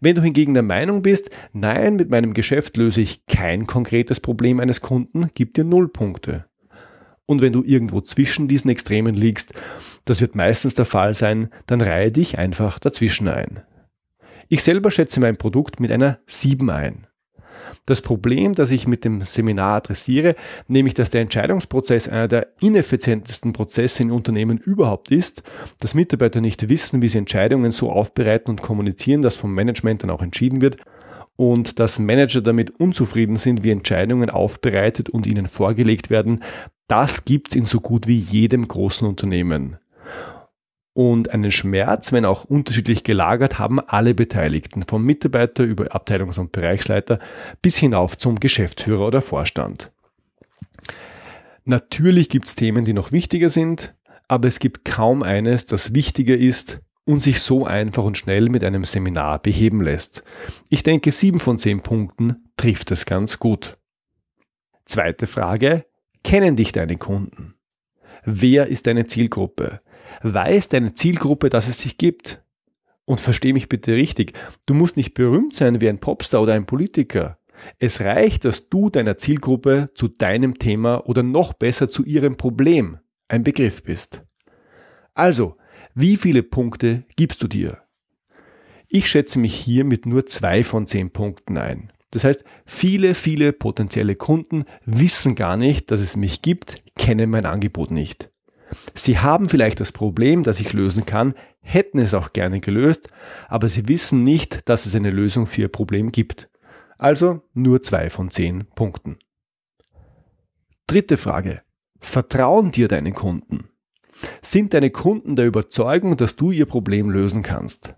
Wenn 0.00 0.14
du 0.14 0.22
hingegen 0.22 0.54
der 0.54 0.62
Meinung 0.62 1.02
bist, 1.02 1.30
nein, 1.52 1.96
mit 1.96 2.10
meinem 2.10 2.32
Geschäft 2.32 2.76
löse 2.76 3.00
ich 3.00 3.26
kein 3.26 3.66
konkretes 3.66 4.20
Problem 4.20 4.60
eines 4.60 4.80
Kunden, 4.80 5.26
gib 5.34 5.54
dir 5.54 5.64
0 5.64 5.88
Punkte. 5.88 6.44
Und 7.26 7.42
wenn 7.42 7.52
du 7.52 7.64
irgendwo 7.64 8.02
zwischen 8.02 8.46
diesen 8.46 8.70
Extremen 8.70 9.16
liegst, 9.16 9.52
das 10.04 10.20
wird 10.20 10.36
meistens 10.36 10.74
der 10.74 10.84
Fall 10.84 11.12
sein, 11.12 11.48
dann 11.66 11.80
reihe 11.80 12.12
dich 12.12 12.38
einfach 12.38 12.78
dazwischen 12.78 13.26
ein. 13.26 13.62
Ich 14.48 14.62
selber 14.62 14.92
schätze 14.92 15.18
mein 15.18 15.36
Produkt 15.36 15.80
mit 15.80 15.90
einer 15.90 16.20
7 16.28 16.70
ein. 16.70 17.08
Das 17.86 18.02
Problem, 18.02 18.54
das 18.54 18.70
ich 18.70 18.86
mit 18.86 19.04
dem 19.04 19.22
Seminar 19.22 19.76
adressiere, 19.76 20.36
nämlich 20.68 20.94
dass 20.94 21.10
der 21.10 21.20
Entscheidungsprozess 21.20 22.08
einer 22.08 22.28
der 22.28 22.48
ineffizientesten 22.60 23.52
Prozesse 23.52 24.02
in 24.02 24.10
Unternehmen 24.10 24.58
überhaupt 24.58 25.10
ist, 25.10 25.42
dass 25.80 25.94
Mitarbeiter 25.94 26.40
nicht 26.40 26.68
wissen, 26.68 27.02
wie 27.02 27.08
sie 27.08 27.18
Entscheidungen 27.18 27.72
so 27.72 27.90
aufbereiten 27.90 28.50
und 28.50 28.62
kommunizieren, 28.62 29.22
dass 29.22 29.36
vom 29.36 29.54
Management 29.54 30.02
dann 30.02 30.10
auch 30.10 30.22
entschieden 30.22 30.60
wird 30.60 30.78
und 31.36 31.78
dass 31.78 31.98
Manager 31.98 32.40
damit 32.40 32.80
unzufrieden 32.80 33.36
sind, 33.36 33.62
wie 33.62 33.70
Entscheidungen 33.70 34.30
aufbereitet 34.30 35.08
und 35.08 35.26
ihnen 35.26 35.46
vorgelegt 35.46 36.10
werden, 36.10 36.42
das 36.88 37.24
gibt 37.24 37.50
es 37.50 37.56
in 37.56 37.66
so 37.66 37.80
gut 37.80 38.06
wie 38.06 38.16
jedem 38.16 38.66
großen 38.66 39.06
Unternehmen. 39.06 39.76
Und 40.96 41.28
einen 41.28 41.52
Schmerz, 41.52 42.10
wenn 42.12 42.24
auch 42.24 42.44
unterschiedlich 42.44 43.04
gelagert, 43.04 43.58
haben 43.58 43.80
alle 43.80 44.14
Beteiligten, 44.14 44.82
vom 44.82 45.04
Mitarbeiter 45.04 45.62
über 45.62 45.94
Abteilungs- 45.94 46.40
und 46.40 46.52
Bereichsleiter 46.52 47.18
bis 47.60 47.76
hinauf 47.76 48.16
zum 48.16 48.40
Geschäftsführer 48.40 49.06
oder 49.06 49.20
Vorstand. 49.20 49.92
Natürlich 51.66 52.30
gibt 52.30 52.46
es 52.46 52.54
Themen, 52.54 52.86
die 52.86 52.94
noch 52.94 53.12
wichtiger 53.12 53.50
sind, 53.50 53.94
aber 54.26 54.48
es 54.48 54.58
gibt 54.58 54.86
kaum 54.86 55.22
eines, 55.22 55.66
das 55.66 55.92
wichtiger 55.92 56.34
ist 56.34 56.80
und 57.04 57.22
sich 57.22 57.40
so 57.40 57.66
einfach 57.66 58.04
und 58.04 58.16
schnell 58.16 58.48
mit 58.48 58.64
einem 58.64 58.84
Seminar 58.84 59.42
beheben 59.42 59.82
lässt. 59.82 60.22
Ich 60.70 60.82
denke, 60.82 61.12
sieben 61.12 61.40
von 61.40 61.58
zehn 61.58 61.82
Punkten 61.82 62.48
trifft 62.56 62.90
es 62.90 63.04
ganz 63.04 63.38
gut. 63.38 63.76
Zweite 64.86 65.26
Frage. 65.26 65.84
Kennen 66.24 66.56
dich 66.56 66.72
deine 66.72 66.96
Kunden? 66.96 67.55
Wer 68.28 68.66
ist 68.66 68.88
deine 68.88 69.06
Zielgruppe? 69.06 69.80
Weiß 70.22 70.68
deine 70.68 70.94
Zielgruppe, 70.94 71.48
dass 71.48 71.68
es 71.68 71.78
dich 71.78 71.96
gibt? 71.96 72.42
Und 73.04 73.20
versteh 73.20 73.52
mich 73.52 73.68
bitte 73.68 73.92
richtig, 73.92 74.32
du 74.66 74.74
musst 74.74 74.96
nicht 74.96 75.14
berühmt 75.14 75.54
sein 75.54 75.80
wie 75.80 75.88
ein 75.88 76.00
Popstar 76.00 76.42
oder 76.42 76.54
ein 76.54 76.66
Politiker. 76.66 77.38
Es 77.78 78.00
reicht, 78.00 78.44
dass 78.44 78.68
du 78.68 78.90
deiner 78.90 79.16
Zielgruppe 79.16 79.90
zu 79.94 80.08
deinem 80.08 80.58
Thema 80.58 81.06
oder 81.06 81.22
noch 81.22 81.52
besser 81.52 81.88
zu 81.88 82.04
ihrem 82.04 82.36
Problem 82.36 82.98
ein 83.28 83.44
Begriff 83.44 83.84
bist. 83.84 84.22
Also, 85.14 85.56
wie 85.94 86.16
viele 86.16 86.42
Punkte 86.42 87.04
gibst 87.14 87.44
du 87.44 87.46
dir? 87.46 87.78
Ich 88.88 89.08
schätze 89.08 89.38
mich 89.38 89.54
hier 89.54 89.84
mit 89.84 90.04
nur 90.04 90.26
zwei 90.26 90.64
von 90.64 90.88
zehn 90.88 91.10
Punkten 91.10 91.58
ein. 91.58 91.92
Das 92.16 92.24
heißt, 92.24 92.44
viele, 92.64 93.14
viele 93.14 93.52
potenzielle 93.52 94.16
Kunden 94.16 94.64
wissen 94.86 95.34
gar 95.34 95.58
nicht, 95.58 95.90
dass 95.90 96.00
es 96.00 96.16
mich 96.16 96.40
gibt, 96.40 96.76
kennen 96.96 97.28
mein 97.28 97.44
Angebot 97.44 97.90
nicht. 97.90 98.30
Sie 98.94 99.18
haben 99.18 99.50
vielleicht 99.50 99.80
das 99.80 99.92
Problem, 99.92 100.42
das 100.42 100.58
ich 100.58 100.72
lösen 100.72 101.04
kann, 101.04 101.34
hätten 101.60 101.98
es 101.98 102.14
auch 102.14 102.32
gerne 102.32 102.60
gelöst, 102.60 103.08
aber 103.48 103.68
sie 103.68 103.86
wissen 103.86 104.22
nicht, 104.22 104.66
dass 104.66 104.86
es 104.86 104.94
eine 104.94 105.10
Lösung 105.10 105.44
für 105.44 105.60
ihr 105.60 105.68
Problem 105.68 106.10
gibt. 106.10 106.48
Also 106.96 107.42
nur 107.52 107.82
zwei 107.82 108.08
von 108.08 108.30
zehn 108.30 108.64
Punkten. 108.74 109.18
Dritte 110.86 111.18
Frage. 111.18 111.60
Vertrauen 112.00 112.70
dir 112.70 112.88
deine 112.88 113.12
Kunden? 113.12 113.68
Sind 114.40 114.72
deine 114.72 114.88
Kunden 114.88 115.36
der 115.36 115.44
Überzeugung, 115.44 116.16
dass 116.16 116.36
du 116.36 116.50
ihr 116.50 116.64
Problem 116.64 117.10
lösen 117.10 117.42
kannst? 117.42 117.94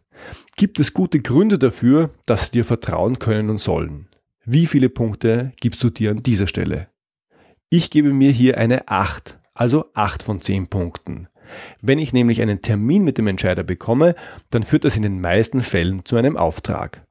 Gibt 0.56 0.80
es 0.80 0.94
gute 0.94 1.20
Gründe 1.20 1.58
dafür, 1.58 2.10
dass 2.26 2.46
sie 2.46 2.52
dir 2.52 2.64
vertrauen 2.64 3.18
können 3.18 3.50
und 3.50 3.58
sollen? 3.58 4.07
Wie 4.50 4.64
viele 4.64 4.88
Punkte 4.88 5.52
gibst 5.61 5.83
du 5.83 5.90
dir 5.90 6.11
an 6.11 6.23
dieser 6.23 6.47
Stelle? 6.47 6.88
Ich 7.69 7.90
gebe 7.90 8.14
mir 8.14 8.31
hier 8.31 8.57
eine 8.57 8.88
8 8.88 9.38
also 9.55 9.90
8 9.93 10.23
von 10.23 10.40
10 10.40 10.69
Punkten. 10.69 11.28
Wenn 11.83 11.99
ich 11.99 12.14
nämlich 12.14 12.40
einen 12.40 12.62
Termin 12.62 13.05
mit 13.05 13.19
dem 13.19 13.26
Entscheider 13.26 13.62
bekomme, 13.62 14.14
dann 14.49 14.62
führt 14.62 14.87
das 14.87 14.97
in 14.97 15.02
den 15.02 15.21
meisten 15.21 15.62
Fällen 15.62 16.07
zu 16.07 16.17
einem 16.17 16.38
Auftrag. 16.38 17.07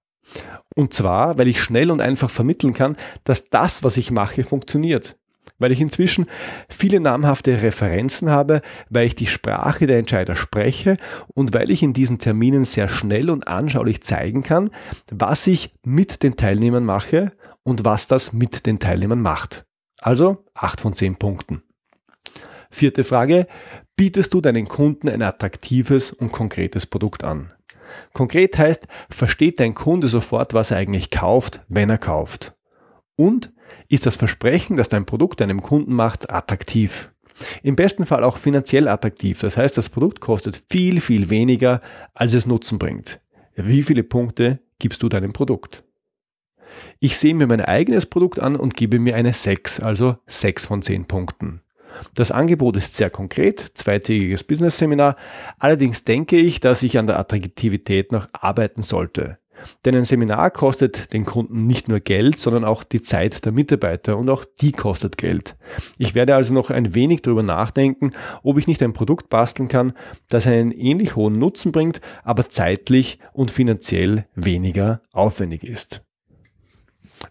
Und 0.76 0.96
zwar, 0.96 1.38
weil 1.38 1.48
ich 1.48 1.62
schnell 1.62 1.92
und 1.92 2.02
einfach 2.02 2.32
vermitteln 2.32 2.74
kann, 2.74 2.98
dass 3.24 3.52
das, 3.52 3.84
was 3.84 3.98
ich 3.98 4.10
mache, 4.10 4.44
funktioniert. 4.44 5.16
Weil 5.60 5.72
ich 5.72 5.82
inzwischen 5.82 6.28
viele 6.70 7.00
namhafte 7.00 7.62
Referenzen 7.62 8.30
habe, 8.30 8.62
weil 8.90 9.08
ich 9.08 9.16
die 9.16 9.28
Sprache 9.28 9.88
der 9.88 10.00
Entscheider 10.00 10.36
spreche 10.36 10.98
und 11.34 11.54
weil 11.54 11.72
ich 11.72 11.82
in 11.82 11.94
diesen 11.94 12.20
Terminen 12.20 12.66
sehr 12.66 12.90
schnell 12.90 13.30
und 13.30 13.48
anschaulich 13.48 14.02
zeigen 14.02 14.44
kann, 14.44 14.70
was 15.12 15.48
ich 15.48 15.74
mit 15.84 16.22
den 16.24 16.36
Teilnehmern 16.36 16.86
mache 16.86 17.32
und 17.64 17.86
was 17.86 18.08
das 18.08 18.34
mit 18.34 18.66
den 18.66 18.80
Teilnehmern 18.80 19.22
macht. 19.22 19.66
Also 20.00 20.46
8 20.54 20.82
von 20.82 20.94
10 20.94 21.16
Punkten. 21.18 21.64
Vierte 22.70 23.04
Frage, 23.04 23.48
bietest 23.96 24.34
du 24.34 24.42
deinen 24.42 24.68
Kunden 24.68 25.10
ein 25.10 25.22
attraktives 25.22 26.12
und 26.12 26.32
konkretes 26.32 26.86
Produkt 26.86 27.24
an? 27.24 27.54
Konkret 28.14 28.58
heißt, 28.58 28.88
versteht 29.10 29.60
dein 29.60 29.74
Kunde 29.74 30.08
sofort, 30.08 30.54
was 30.54 30.72
er 30.72 30.78
eigentlich 30.78 31.10
kauft, 31.10 31.66
wenn 31.68 31.90
er 31.90 31.98
kauft? 31.98 32.56
Und 33.16 33.52
ist 33.90 34.06
das 34.06 34.18
Versprechen, 34.18 34.76
das 34.76 34.90
dein 34.90 35.06
Produkt 35.06 35.42
deinem 35.42 35.62
Kunden 35.62 35.94
macht, 35.94 36.32
attraktiv? 36.32 37.12
Im 37.64 37.76
besten 37.76 38.06
Fall 38.06 38.24
auch 38.24 38.38
finanziell 38.38 38.88
attraktiv. 38.88 39.40
Das 39.42 39.58
heißt, 39.58 39.78
das 39.78 39.90
Produkt 39.90 40.22
kostet 40.22 40.64
viel, 40.70 41.02
viel 41.02 41.30
weniger, 41.30 41.82
als 42.14 42.34
es 42.34 42.48
Nutzen 42.48 42.80
bringt. 42.80 43.20
Wie 43.56 43.84
viele 43.84 44.04
Punkte 44.04 44.60
gibst 44.80 45.04
du 45.04 45.10
deinem 45.10 45.34
Produkt? 45.34 45.84
Ich 47.00 47.18
sehe 47.18 47.34
mir 47.34 47.48
mein 47.48 47.62
eigenes 47.62 48.06
Produkt 48.06 48.40
an 48.40 48.56
und 48.56 48.76
gebe 48.76 49.00
mir 49.00 49.16
eine 49.16 49.34
6, 49.34 49.80
also 49.80 50.18
6 50.28 50.66
von 50.66 50.82
10 50.82 51.06
Punkten. 51.06 51.62
Das 52.14 52.32
Angebot 52.32 52.76
ist 52.76 52.96
sehr 52.96 53.10
konkret, 53.10 53.72
zweitägiges 53.74 54.44
Business-Seminar. 54.44 55.16
Allerdings 55.58 56.04
denke 56.04 56.38
ich, 56.38 56.60
dass 56.60 56.84
ich 56.84 57.00
an 57.00 57.08
der 57.08 57.18
Attraktivität 57.18 58.12
noch 58.12 58.28
arbeiten 58.34 58.84
sollte. 58.84 59.40
Denn 59.86 59.96
ein 59.96 60.04
Seminar 60.04 60.52
kostet 60.52 61.14
den 61.14 61.26
Kunden 61.26 61.68
nicht 61.68 61.88
nur 61.88 62.00
Geld, 62.00 62.40
sondern 62.40 62.64
auch 62.64 62.84
die 62.84 63.02
Zeit 63.02 63.46
der 63.46 63.52
Mitarbeiter 63.52 64.18
und 64.18 64.30
auch 64.30 64.46
die 64.46 64.72
kostet 64.72 65.18
Geld. 65.18 65.56
Ich 65.98 66.16
werde 66.16 66.36
also 66.36 66.54
noch 66.54 66.70
ein 66.70 66.94
wenig 66.94 67.22
darüber 67.22 67.44
nachdenken, 67.44 68.12
ob 68.44 68.58
ich 68.58 68.68
nicht 68.68 68.82
ein 68.84 68.94
Produkt 68.94 69.30
basteln 69.30 69.70
kann, 69.70 69.94
das 70.30 70.48
einen 70.48 70.72
ähnlich 70.72 71.16
hohen 71.16 71.40
Nutzen 71.40 71.72
bringt, 71.72 72.02
aber 72.24 72.50
zeitlich 72.50 73.20
und 73.34 73.52
finanziell 73.52 74.26
weniger 74.36 75.02
aufwendig 75.12 75.64
ist. 75.64 76.02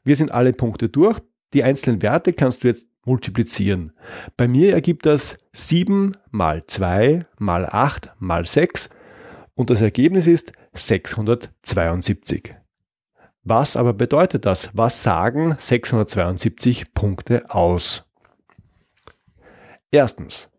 Wir 0.04 0.16
sind 0.16 0.32
alle 0.32 0.52
Punkte 0.52 0.88
durch. 0.88 1.18
Die 1.52 1.62
einzelnen 1.62 2.02
Werte 2.02 2.32
kannst 2.32 2.64
du 2.64 2.68
jetzt 2.68 2.86
multiplizieren. 3.04 3.92
Bei 4.36 4.48
mir 4.48 4.74
ergibt 4.74 5.06
das 5.06 5.38
7 5.52 6.12
mal 6.30 6.64
2 6.66 7.24
mal 7.38 7.66
8 7.66 8.12
mal 8.18 8.44
6 8.44 8.90
und 9.54 9.70
das 9.70 9.80
Ergebnis 9.80 10.26
ist 10.26 10.52
672. 10.76 12.54
Was 13.42 13.76
aber 13.76 13.92
bedeutet 13.92 14.44
das? 14.44 14.70
Was 14.72 15.02
sagen 15.02 15.54
672 15.56 16.94
Punkte 16.94 17.50
aus? 17.50 18.10
Erstens. 19.90 20.50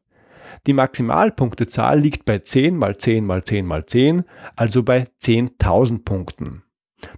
Die 0.65 0.73
Maximalpunktezahl 0.73 1.99
liegt 1.99 2.25
bei 2.25 2.39
10 2.39 2.75
mal 2.75 2.97
10 2.97 3.25
mal 3.25 3.43
10 3.43 3.65
mal 3.65 3.85
10, 3.85 4.23
also 4.55 4.83
bei 4.83 5.05
10.000 5.21 6.03
Punkten. 6.03 6.63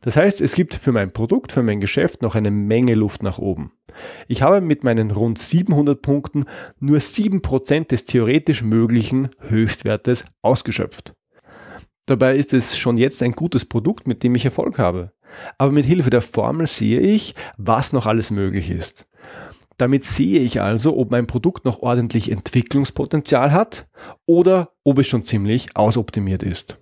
Das 0.01 0.17
heißt, 0.17 0.41
es 0.41 0.53
gibt 0.53 0.75
für 0.75 0.91
mein 0.91 1.11
Produkt, 1.11 1.51
für 1.51 1.63
mein 1.63 1.79
Geschäft 1.79 2.21
noch 2.21 2.35
eine 2.35 2.51
Menge 2.51 2.95
Luft 2.95 3.23
nach 3.23 3.37
oben. 3.37 3.71
Ich 4.27 4.41
habe 4.41 4.61
mit 4.61 4.83
meinen 4.83 5.11
rund 5.11 5.39
700 5.39 6.01
Punkten 6.01 6.45
nur 6.79 6.97
7% 6.97 7.87
des 7.87 8.05
theoretisch 8.05 8.63
möglichen 8.63 9.29
Höchstwertes 9.39 10.25
ausgeschöpft. 10.41 11.13
Dabei 12.09 12.37
ist 12.37 12.53
es 12.53 12.75
schon 12.75 12.97
jetzt 12.97 13.21
ein 13.21 13.33
gutes 13.33 13.65
Produkt, 13.65 14.07
mit 14.07 14.23
dem 14.23 14.33
ich 14.33 14.43
Erfolg 14.43 14.79
habe. 14.79 15.11
Aber 15.59 15.71
mit 15.71 15.85
Hilfe 15.85 16.09
der 16.09 16.23
Formel 16.23 16.65
sehe 16.65 16.99
ich, 16.99 17.35
was 17.59 17.93
noch 17.93 18.07
alles 18.07 18.31
möglich 18.31 18.71
ist. 18.71 19.07
Damit 19.77 20.05
sehe 20.05 20.39
ich 20.39 20.59
also, 20.59 20.97
ob 20.97 21.11
mein 21.11 21.27
Produkt 21.27 21.65
noch 21.65 21.83
ordentlich 21.83 22.31
Entwicklungspotenzial 22.31 23.51
hat 23.51 23.87
oder 24.25 24.71
ob 24.83 24.97
es 24.97 25.05
schon 25.05 25.23
ziemlich 25.23 25.75
ausoptimiert 25.75 26.41
ist. 26.41 26.79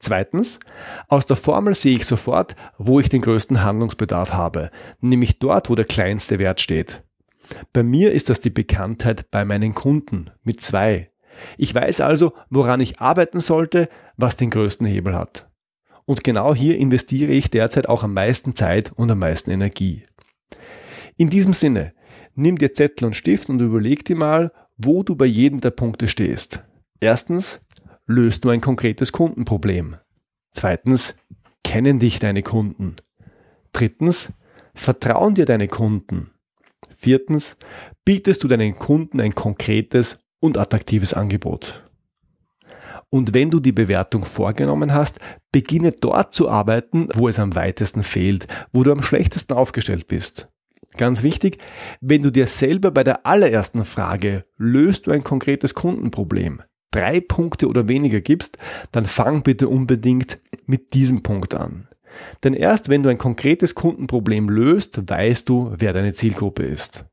Zweitens, 0.00 0.58
aus 1.06 1.26
der 1.26 1.36
Formel 1.36 1.76
sehe 1.76 1.94
ich 1.94 2.04
sofort, 2.04 2.56
wo 2.78 2.98
ich 2.98 3.08
den 3.08 3.22
größten 3.22 3.62
Handlungsbedarf 3.62 4.32
habe, 4.32 4.72
nämlich 5.02 5.38
dort, 5.38 5.70
wo 5.70 5.76
der 5.76 5.84
kleinste 5.84 6.40
Wert 6.40 6.60
steht. 6.60 7.04
Bei 7.72 7.84
mir 7.84 8.10
ist 8.10 8.28
das 8.28 8.40
die 8.40 8.50
Bekanntheit 8.50 9.30
bei 9.30 9.44
meinen 9.44 9.72
Kunden 9.72 10.32
mit 10.42 10.62
zwei. 10.62 11.12
Ich 11.58 11.74
weiß 11.74 12.00
also, 12.00 12.32
woran 12.50 12.80
ich 12.80 13.00
arbeiten 13.00 13.40
sollte, 13.40 13.88
was 14.16 14.36
den 14.36 14.50
größten 14.50 14.86
Hebel 14.86 15.14
hat. 15.14 15.48
Und 16.04 16.24
genau 16.24 16.54
hier 16.54 16.78
investiere 16.78 17.32
ich 17.32 17.50
derzeit 17.50 17.88
auch 17.88 18.02
am 18.02 18.14
meisten 18.14 18.54
Zeit 18.54 18.92
und 18.92 19.10
am 19.10 19.18
meisten 19.18 19.50
Energie. 19.50 20.04
In 21.16 21.30
diesem 21.30 21.54
Sinne, 21.54 21.94
nimm 22.34 22.58
dir 22.58 22.74
Zettel 22.74 23.06
und 23.06 23.16
Stift 23.16 23.48
und 23.48 23.60
überleg 23.60 24.04
dir 24.04 24.16
mal, 24.16 24.52
wo 24.76 25.02
du 25.02 25.16
bei 25.16 25.26
jedem 25.26 25.60
der 25.60 25.70
Punkte 25.70 26.08
stehst. 26.08 26.62
Erstens, 27.00 27.60
löst 28.06 28.44
du 28.44 28.50
ein 28.50 28.60
konkretes 28.60 29.12
Kundenproblem. 29.12 29.96
Zweitens, 30.52 31.16
kennen 31.62 31.98
dich 31.98 32.18
deine 32.18 32.42
Kunden. 32.42 32.96
Drittens, 33.72 34.32
vertrauen 34.74 35.34
dir 35.34 35.46
deine 35.46 35.68
Kunden. 35.68 36.30
Viertens, 36.96 37.56
bietest 38.04 38.42
du 38.44 38.48
deinen 38.48 38.76
Kunden 38.76 39.20
ein 39.20 39.34
konkretes 39.34 40.23
und 40.44 40.58
attraktives 40.58 41.14
Angebot. 41.14 41.82
Und 43.08 43.32
wenn 43.32 43.50
du 43.50 43.60
die 43.60 43.72
Bewertung 43.72 44.26
vorgenommen 44.26 44.92
hast, 44.92 45.18
beginne 45.52 45.90
dort 45.90 46.34
zu 46.34 46.50
arbeiten, 46.50 47.08
wo 47.14 47.28
es 47.28 47.38
am 47.38 47.54
weitesten 47.54 48.02
fehlt, 48.02 48.46
wo 48.70 48.82
du 48.82 48.92
am 48.92 49.02
schlechtesten 49.02 49.54
aufgestellt 49.54 50.06
bist. 50.06 50.48
Ganz 50.98 51.22
wichtig, 51.22 51.56
wenn 52.02 52.20
du 52.20 52.30
dir 52.30 52.46
selber 52.46 52.90
bei 52.90 53.04
der 53.04 53.24
allerersten 53.24 53.86
Frage, 53.86 54.44
löst 54.58 55.06
du 55.06 55.12
ein 55.12 55.24
konkretes 55.24 55.72
Kundenproblem, 55.72 56.60
drei 56.90 57.20
Punkte 57.20 57.66
oder 57.66 57.88
weniger 57.88 58.20
gibst, 58.20 58.58
dann 58.92 59.06
fang 59.06 59.42
bitte 59.44 59.68
unbedingt 59.68 60.40
mit 60.66 60.92
diesem 60.92 61.22
Punkt 61.22 61.54
an. 61.54 61.88
Denn 62.42 62.52
erst 62.52 62.90
wenn 62.90 63.02
du 63.02 63.08
ein 63.08 63.18
konkretes 63.18 63.74
Kundenproblem 63.74 64.50
löst, 64.50 65.08
weißt 65.08 65.48
du, 65.48 65.72
wer 65.78 65.94
deine 65.94 66.12
Zielgruppe 66.12 66.64
ist. 66.64 67.06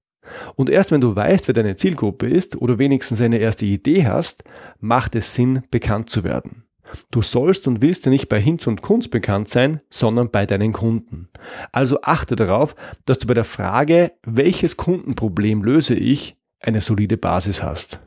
Und 0.55 0.69
erst 0.69 0.91
wenn 0.91 1.01
du 1.01 1.15
weißt, 1.15 1.47
wer 1.47 1.53
deine 1.53 1.75
Zielgruppe 1.75 2.27
ist 2.27 2.55
oder 2.55 2.77
wenigstens 2.77 3.21
eine 3.21 3.37
erste 3.37 3.65
Idee 3.65 4.05
hast, 4.05 4.43
macht 4.79 5.15
es 5.15 5.33
Sinn, 5.33 5.63
bekannt 5.71 6.09
zu 6.09 6.23
werden. 6.23 6.65
Du 7.09 7.21
sollst 7.21 7.67
und 7.67 7.81
willst 7.81 8.05
ja 8.05 8.11
nicht 8.11 8.29
bei 8.29 8.39
Hinz 8.39 8.67
und 8.67 8.81
Kunst 8.81 9.11
bekannt 9.11 9.49
sein, 9.49 9.81
sondern 9.89 10.29
bei 10.29 10.45
deinen 10.45 10.73
Kunden. 10.73 11.29
Also 11.71 12.01
achte 12.01 12.35
darauf, 12.35 12.75
dass 13.05 13.19
du 13.19 13.27
bei 13.27 13.33
der 13.33 13.43
Frage, 13.43 14.11
welches 14.23 14.77
Kundenproblem 14.77 15.63
löse 15.63 15.95
ich, 15.95 16.37
eine 16.61 16.81
solide 16.81 17.17
Basis 17.17 17.63
hast. 17.63 17.99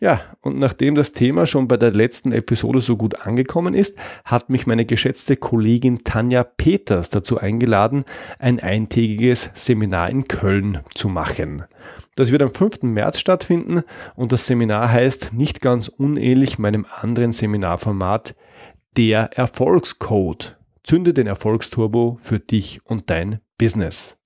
Ja, 0.00 0.22
und 0.40 0.58
nachdem 0.58 0.94
das 0.94 1.12
Thema 1.12 1.44
schon 1.44 1.68
bei 1.68 1.76
der 1.76 1.92
letzten 1.92 2.32
Episode 2.32 2.80
so 2.80 2.96
gut 2.96 3.26
angekommen 3.26 3.74
ist, 3.74 3.98
hat 4.24 4.48
mich 4.48 4.66
meine 4.66 4.86
geschätzte 4.86 5.36
Kollegin 5.36 6.04
Tanja 6.04 6.42
Peters 6.42 7.10
dazu 7.10 7.36
eingeladen, 7.36 8.04
ein 8.38 8.60
eintägiges 8.60 9.50
Seminar 9.52 10.08
in 10.08 10.26
Köln 10.26 10.80
zu 10.94 11.10
machen. 11.10 11.64
Das 12.16 12.32
wird 12.32 12.40
am 12.40 12.50
5. 12.50 12.82
März 12.82 13.18
stattfinden 13.18 13.82
und 14.16 14.32
das 14.32 14.46
Seminar 14.46 14.90
heißt 14.90 15.34
nicht 15.34 15.60
ganz 15.60 15.88
unähnlich 15.88 16.58
meinem 16.58 16.86
anderen 16.90 17.32
Seminarformat 17.32 18.34
Der 18.96 19.36
Erfolgscode. 19.36 20.56
Zünde 20.82 21.12
den 21.12 21.26
Erfolgsturbo 21.26 22.16
für 22.20 22.40
dich 22.40 22.80
und 22.84 23.10
dein 23.10 23.40
Business. 23.58 24.19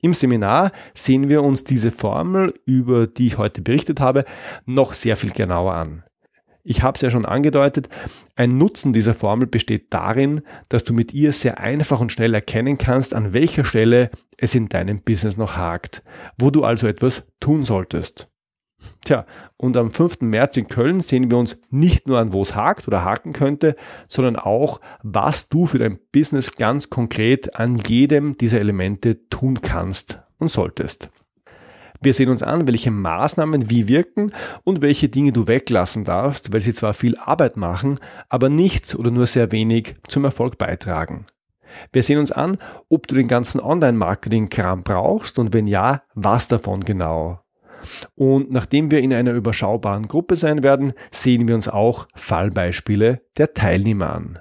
Im 0.00 0.14
Seminar 0.14 0.72
sehen 0.94 1.28
wir 1.28 1.42
uns 1.42 1.64
diese 1.64 1.90
Formel, 1.90 2.54
über 2.64 3.06
die 3.06 3.28
ich 3.28 3.38
heute 3.38 3.62
berichtet 3.62 4.00
habe, 4.00 4.24
noch 4.64 4.92
sehr 4.92 5.16
viel 5.16 5.30
genauer 5.30 5.74
an. 5.74 6.02
Ich 6.68 6.82
habe 6.82 6.96
es 6.96 7.00
ja 7.00 7.10
schon 7.10 7.24
angedeutet, 7.24 7.88
ein 8.34 8.58
Nutzen 8.58 8.92
dieser 8.92 9.14
Formel 9.14 9.46
besteht 9.46 9.94
darin, 9.94 10.42
dass 10.68 10.82
du 10.82 10.92
mit 10.92 11.14
ihr 11.14 11.32
sehr 11.32 11.60
einfach 11.60 12.00
und 12.00 12.10
schnell 12.10 12.34
erkennen 12.34 12.76
kannst, 12.76 13.14
an 13.14 13.32
welcher 13.32 13.64
Stelle 13.64 14.10
es 14.36 14.56
in 14.56 14.68
deinem 14.68 15.00
Business 15.00 15.36
noch 15.36 15.56
hakt, 15.56 16.02
wo 16.38 16.50
du 16.50 16.64
also 16.64 16.88
etwas 16.88 17.22
tun 17.38 17.62
solltest. 17.62 18.28
Tja, 19.04 19.24
und 19.56 19.76
am 19.76 19.90
5. 19.90 20.20
März 20.22 20.56
in 20.56 20.68
Köln 20.68 21.00
sehen 21.00 21.30
wir 21.30 21.38
uns 21.38 21.60
nicht 21.70 22.06
nur 22.06 22.18
an, 22.18 22.32
wo 22.32 22.42
es 22.42 22.54
hakt 22.54 22.86
oder 22.88 23.04
haken 23.04 23.32
könnte, 23.32 23.76
sondern 24.08 24.36
auch, 24.36 24.80
was 25.02 25.48
du 25.48 25.66
für 25.66 25.78
dein 25.78 25.98
Business 26.12 26.52
ganz 26.52 26.90
konkret 26.90 27.56
an 27.56 27.76
jedem 27.76 28.36
dieser 28.36 28.60
Elemente 28.60 29.28
tun 29.28 29.60
kannst 29.60 30.20
und 30.38 30.48
solltest. 30.48 31.08
Wir 32.00 32.12
sehen 32.12 32.28
uns 32.28 32.42
an, 32.42 32.66
welche 32.66 32.90
Maßnahmen 32.90 33.70
wie 33.70 33.88
wirken 33.88 34.32
und 34.64 34.82
welche 34.82 35.08
Dinge 35.08 35.32
du 35.32 35.46
weglassen 35.46 36.04
darfst, 36.04 36.52
weil 36.52 36.60
sie 36.60 36.74
zwar 36.74 36.92
viel 36.92 37.16
Arbeit 37.16 37.56
machen, 37.56 37.98
aber 38.28 38.48
nichts 38.48 38.94
oder 38.94 39.10
nur 39.10 39.26
sehr 39.26 39.50
wenig 39.52 39.94
zum 40.06 40.24
Erfolg 40.24 40.58
beitragen. 40.58 41.26
Wir 41.92 42.02
sehen 42.02 42.18
uns 42.18 42.32
an, 42.32 42.58
ob 42.88 43.06
du 43.06 43.14
den 43.14 43.28
ganzen 43.28 43.60
Online-Marketing-Kram 43.60 44.82
brauchst 44.82 45.38
und 45.38 45.52
wenn 45.52 45.66
ja, 45.66 46.02
was 46.14 46.48
davon 46.48 46.80
genau. 46.80 47.40
Und 48.14 48.50
nachdem 48.50 48.90
wir 48.90 49.00
in 49.00 49.12
einer 49.12 49.32
überschaubaren 49.32 50.08
Gruppe 50.08 50.36
sein 50.36 50.62
werden, 50.62 50.92
sehen 51.10 51.48
wir 51.48 51.54
uns 51.54 51.68
auch 51.68 52.08
Fallbeispiele 52.14 53.22
der 53.36 53.54
Teilnehmer 53.54 54.12
an. 54.12 54.38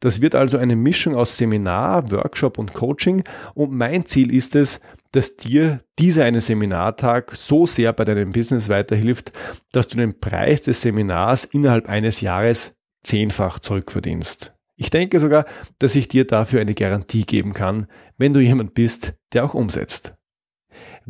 Das 0.00 0.20
wird 0.20 0.34
also 0.34 0.58
eine 0.58 0.76
Mischung 0.76 1.16
aus 1.16 1.36
Seminar, 1.36 2.10
Workshop 2.12 2.58
und 2.58 2.72
Coaching 2.72 3.24
und 3.54 3.72
mein 3.72 4.06
Ziel 4.06 4.32
ist 4.32 4.54
es, 4.54 4.80
dass 5.12 5.36
dir 5.36 5.80
dieser 5.98 6.24
eine 6.24 6.40
Seminartag 6.40 7.34
so 7.34 7.66
sehr 7.66 7.92
bei 7.92 8.04
deinem 8.04 8.30
Business 8.30 8.68
weiterhilft, 8.68 9.32
dass 9.72 9.88
du 9.88 9.96
den 9.96 10.20
Preis 10.20 10.62
des 10.62 10.82
Seminars 10.82 11.44
innerhalb 11.44 11.88
eines 11.88 12.20
Jahres 12.20 12.76
zehnfach 13.02 13.58
zurückverdienst. 13.58 14.52
Ich 14.76 14.90
denke 14.90 15.18
sogar, 15.18 15.46
dass 15.80 15.96
ich 15.96 16.06
dir 16.06 16.24
dafür 16.24 16.60
eine 16.60 16.74
Garantie 16.74 17.24
geben 17.24 17.52
kann, 17.52 17.88
wenn 18.16 18.32
du 18.32 18.40
jemand 18.40 18.74
bist, 18.74 19.14
der 19.32 19.44
auch 19.44 19.54
umsetzt. 19.54 20.14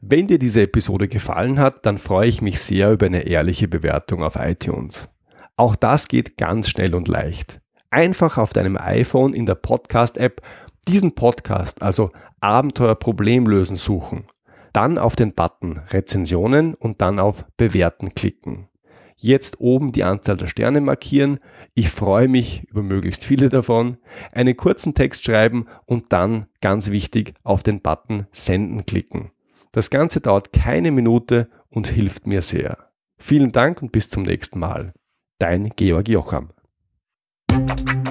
Wenn 0.00 0.26
dir 0.26 0.40
diese 0.40 0.62
Episode 0.62 1.06
gefallen 1.06 1.60
hat, 1.60 1.86
dann 1.86 1.98
freue 1.98 2.28
ich 2.28 2.42
mich 2.42 2.58
sehr 2.60 2.90
über 2.90 3.06
eine 3.06 3.26
ehrliche 3.26 3.68
Bewertung 3.68 4.24
auf 4.24 4.34
iTunes. 4.36 5.08
Auch 5.56 5.76
das 5.76 6.08
geht 6.08 6.36
ganz 6.38 6.68
schnell 6.68 6.96
und 6.96 7.06
leicht. 7.06 7.61
Einfach 7.92 8.38
auf 8.38 8.54
deinem 8.54 8.78
iPhone 8.78 9.34
in 9.34 9.44
der 9.44 9.54
Podcast-App 9.54 10.40
diesen 10.88 11.14
Podcast, 11.14 11.82
also 11.82 12.10
Abenteuer 12.40 12.94
Problemlösen 12.94 13.76
suchen, 13.76 14.24
dann 14.72 14.96
auf 14.96 15.14
den 15.14 15.34
Button 15.34 15.78
Rezensionen 15.90 16.72
und 16.72 17.02
dann 17.02 17.18
auf 17.18 17.44
Bewerten 17.58 18.14
klicken. 18.14 18.70
Jetzt 19.18 19.60
oben 19.60 19.92
die 19.92 20.04
Anzahl 20.04 20.38
der 20.38 20.46
Sterne 20.46 20.80
markieren. 20.80 21.38
Ich 21.74 21.90
freue 21.90 22.28
mich 22.28 22.66
über 22.70 22.82
möglichst 22.82 23.24
viele 23.24 23.50
davon. 23.50 23.98
Einen 24.32 24.56
kurzen 24.56 24.94
Text 24.94 25.26
schreiben 25.26 25.66
und 25.84 26.14
dann, 26.14 26.46
ganz 26.62 26.90
wichtig, 26.90 27.34
auf 27.44 27.62
den 27.62 27.82
Button 27.82 28.26
Senden 28.32 28.86
klicken. 28.86 29.32
Das 29.70 29.90
Ganze 29.90 30.22
dauert 30.22 30.54
keine 30.54 30.92
Minute 30.92 31.50
und 31.68 31.88
hilft 31.88 32.26
mir 32.26 32.40
sehr. 32.40 32.78
Vielen 33.18 33.52
Dank 33.52 33.82
und 33.82 33.92
bis 33.92 34.08
zum 34.08 34.22
nächsten 34.22 34.58
Mal. 34.60 34.94
Dein 35.38 35.68
Georg 35.76 36.08
Jocham. 36.08 36.52
Thank 37.52 37.90
you. 37.90 38.01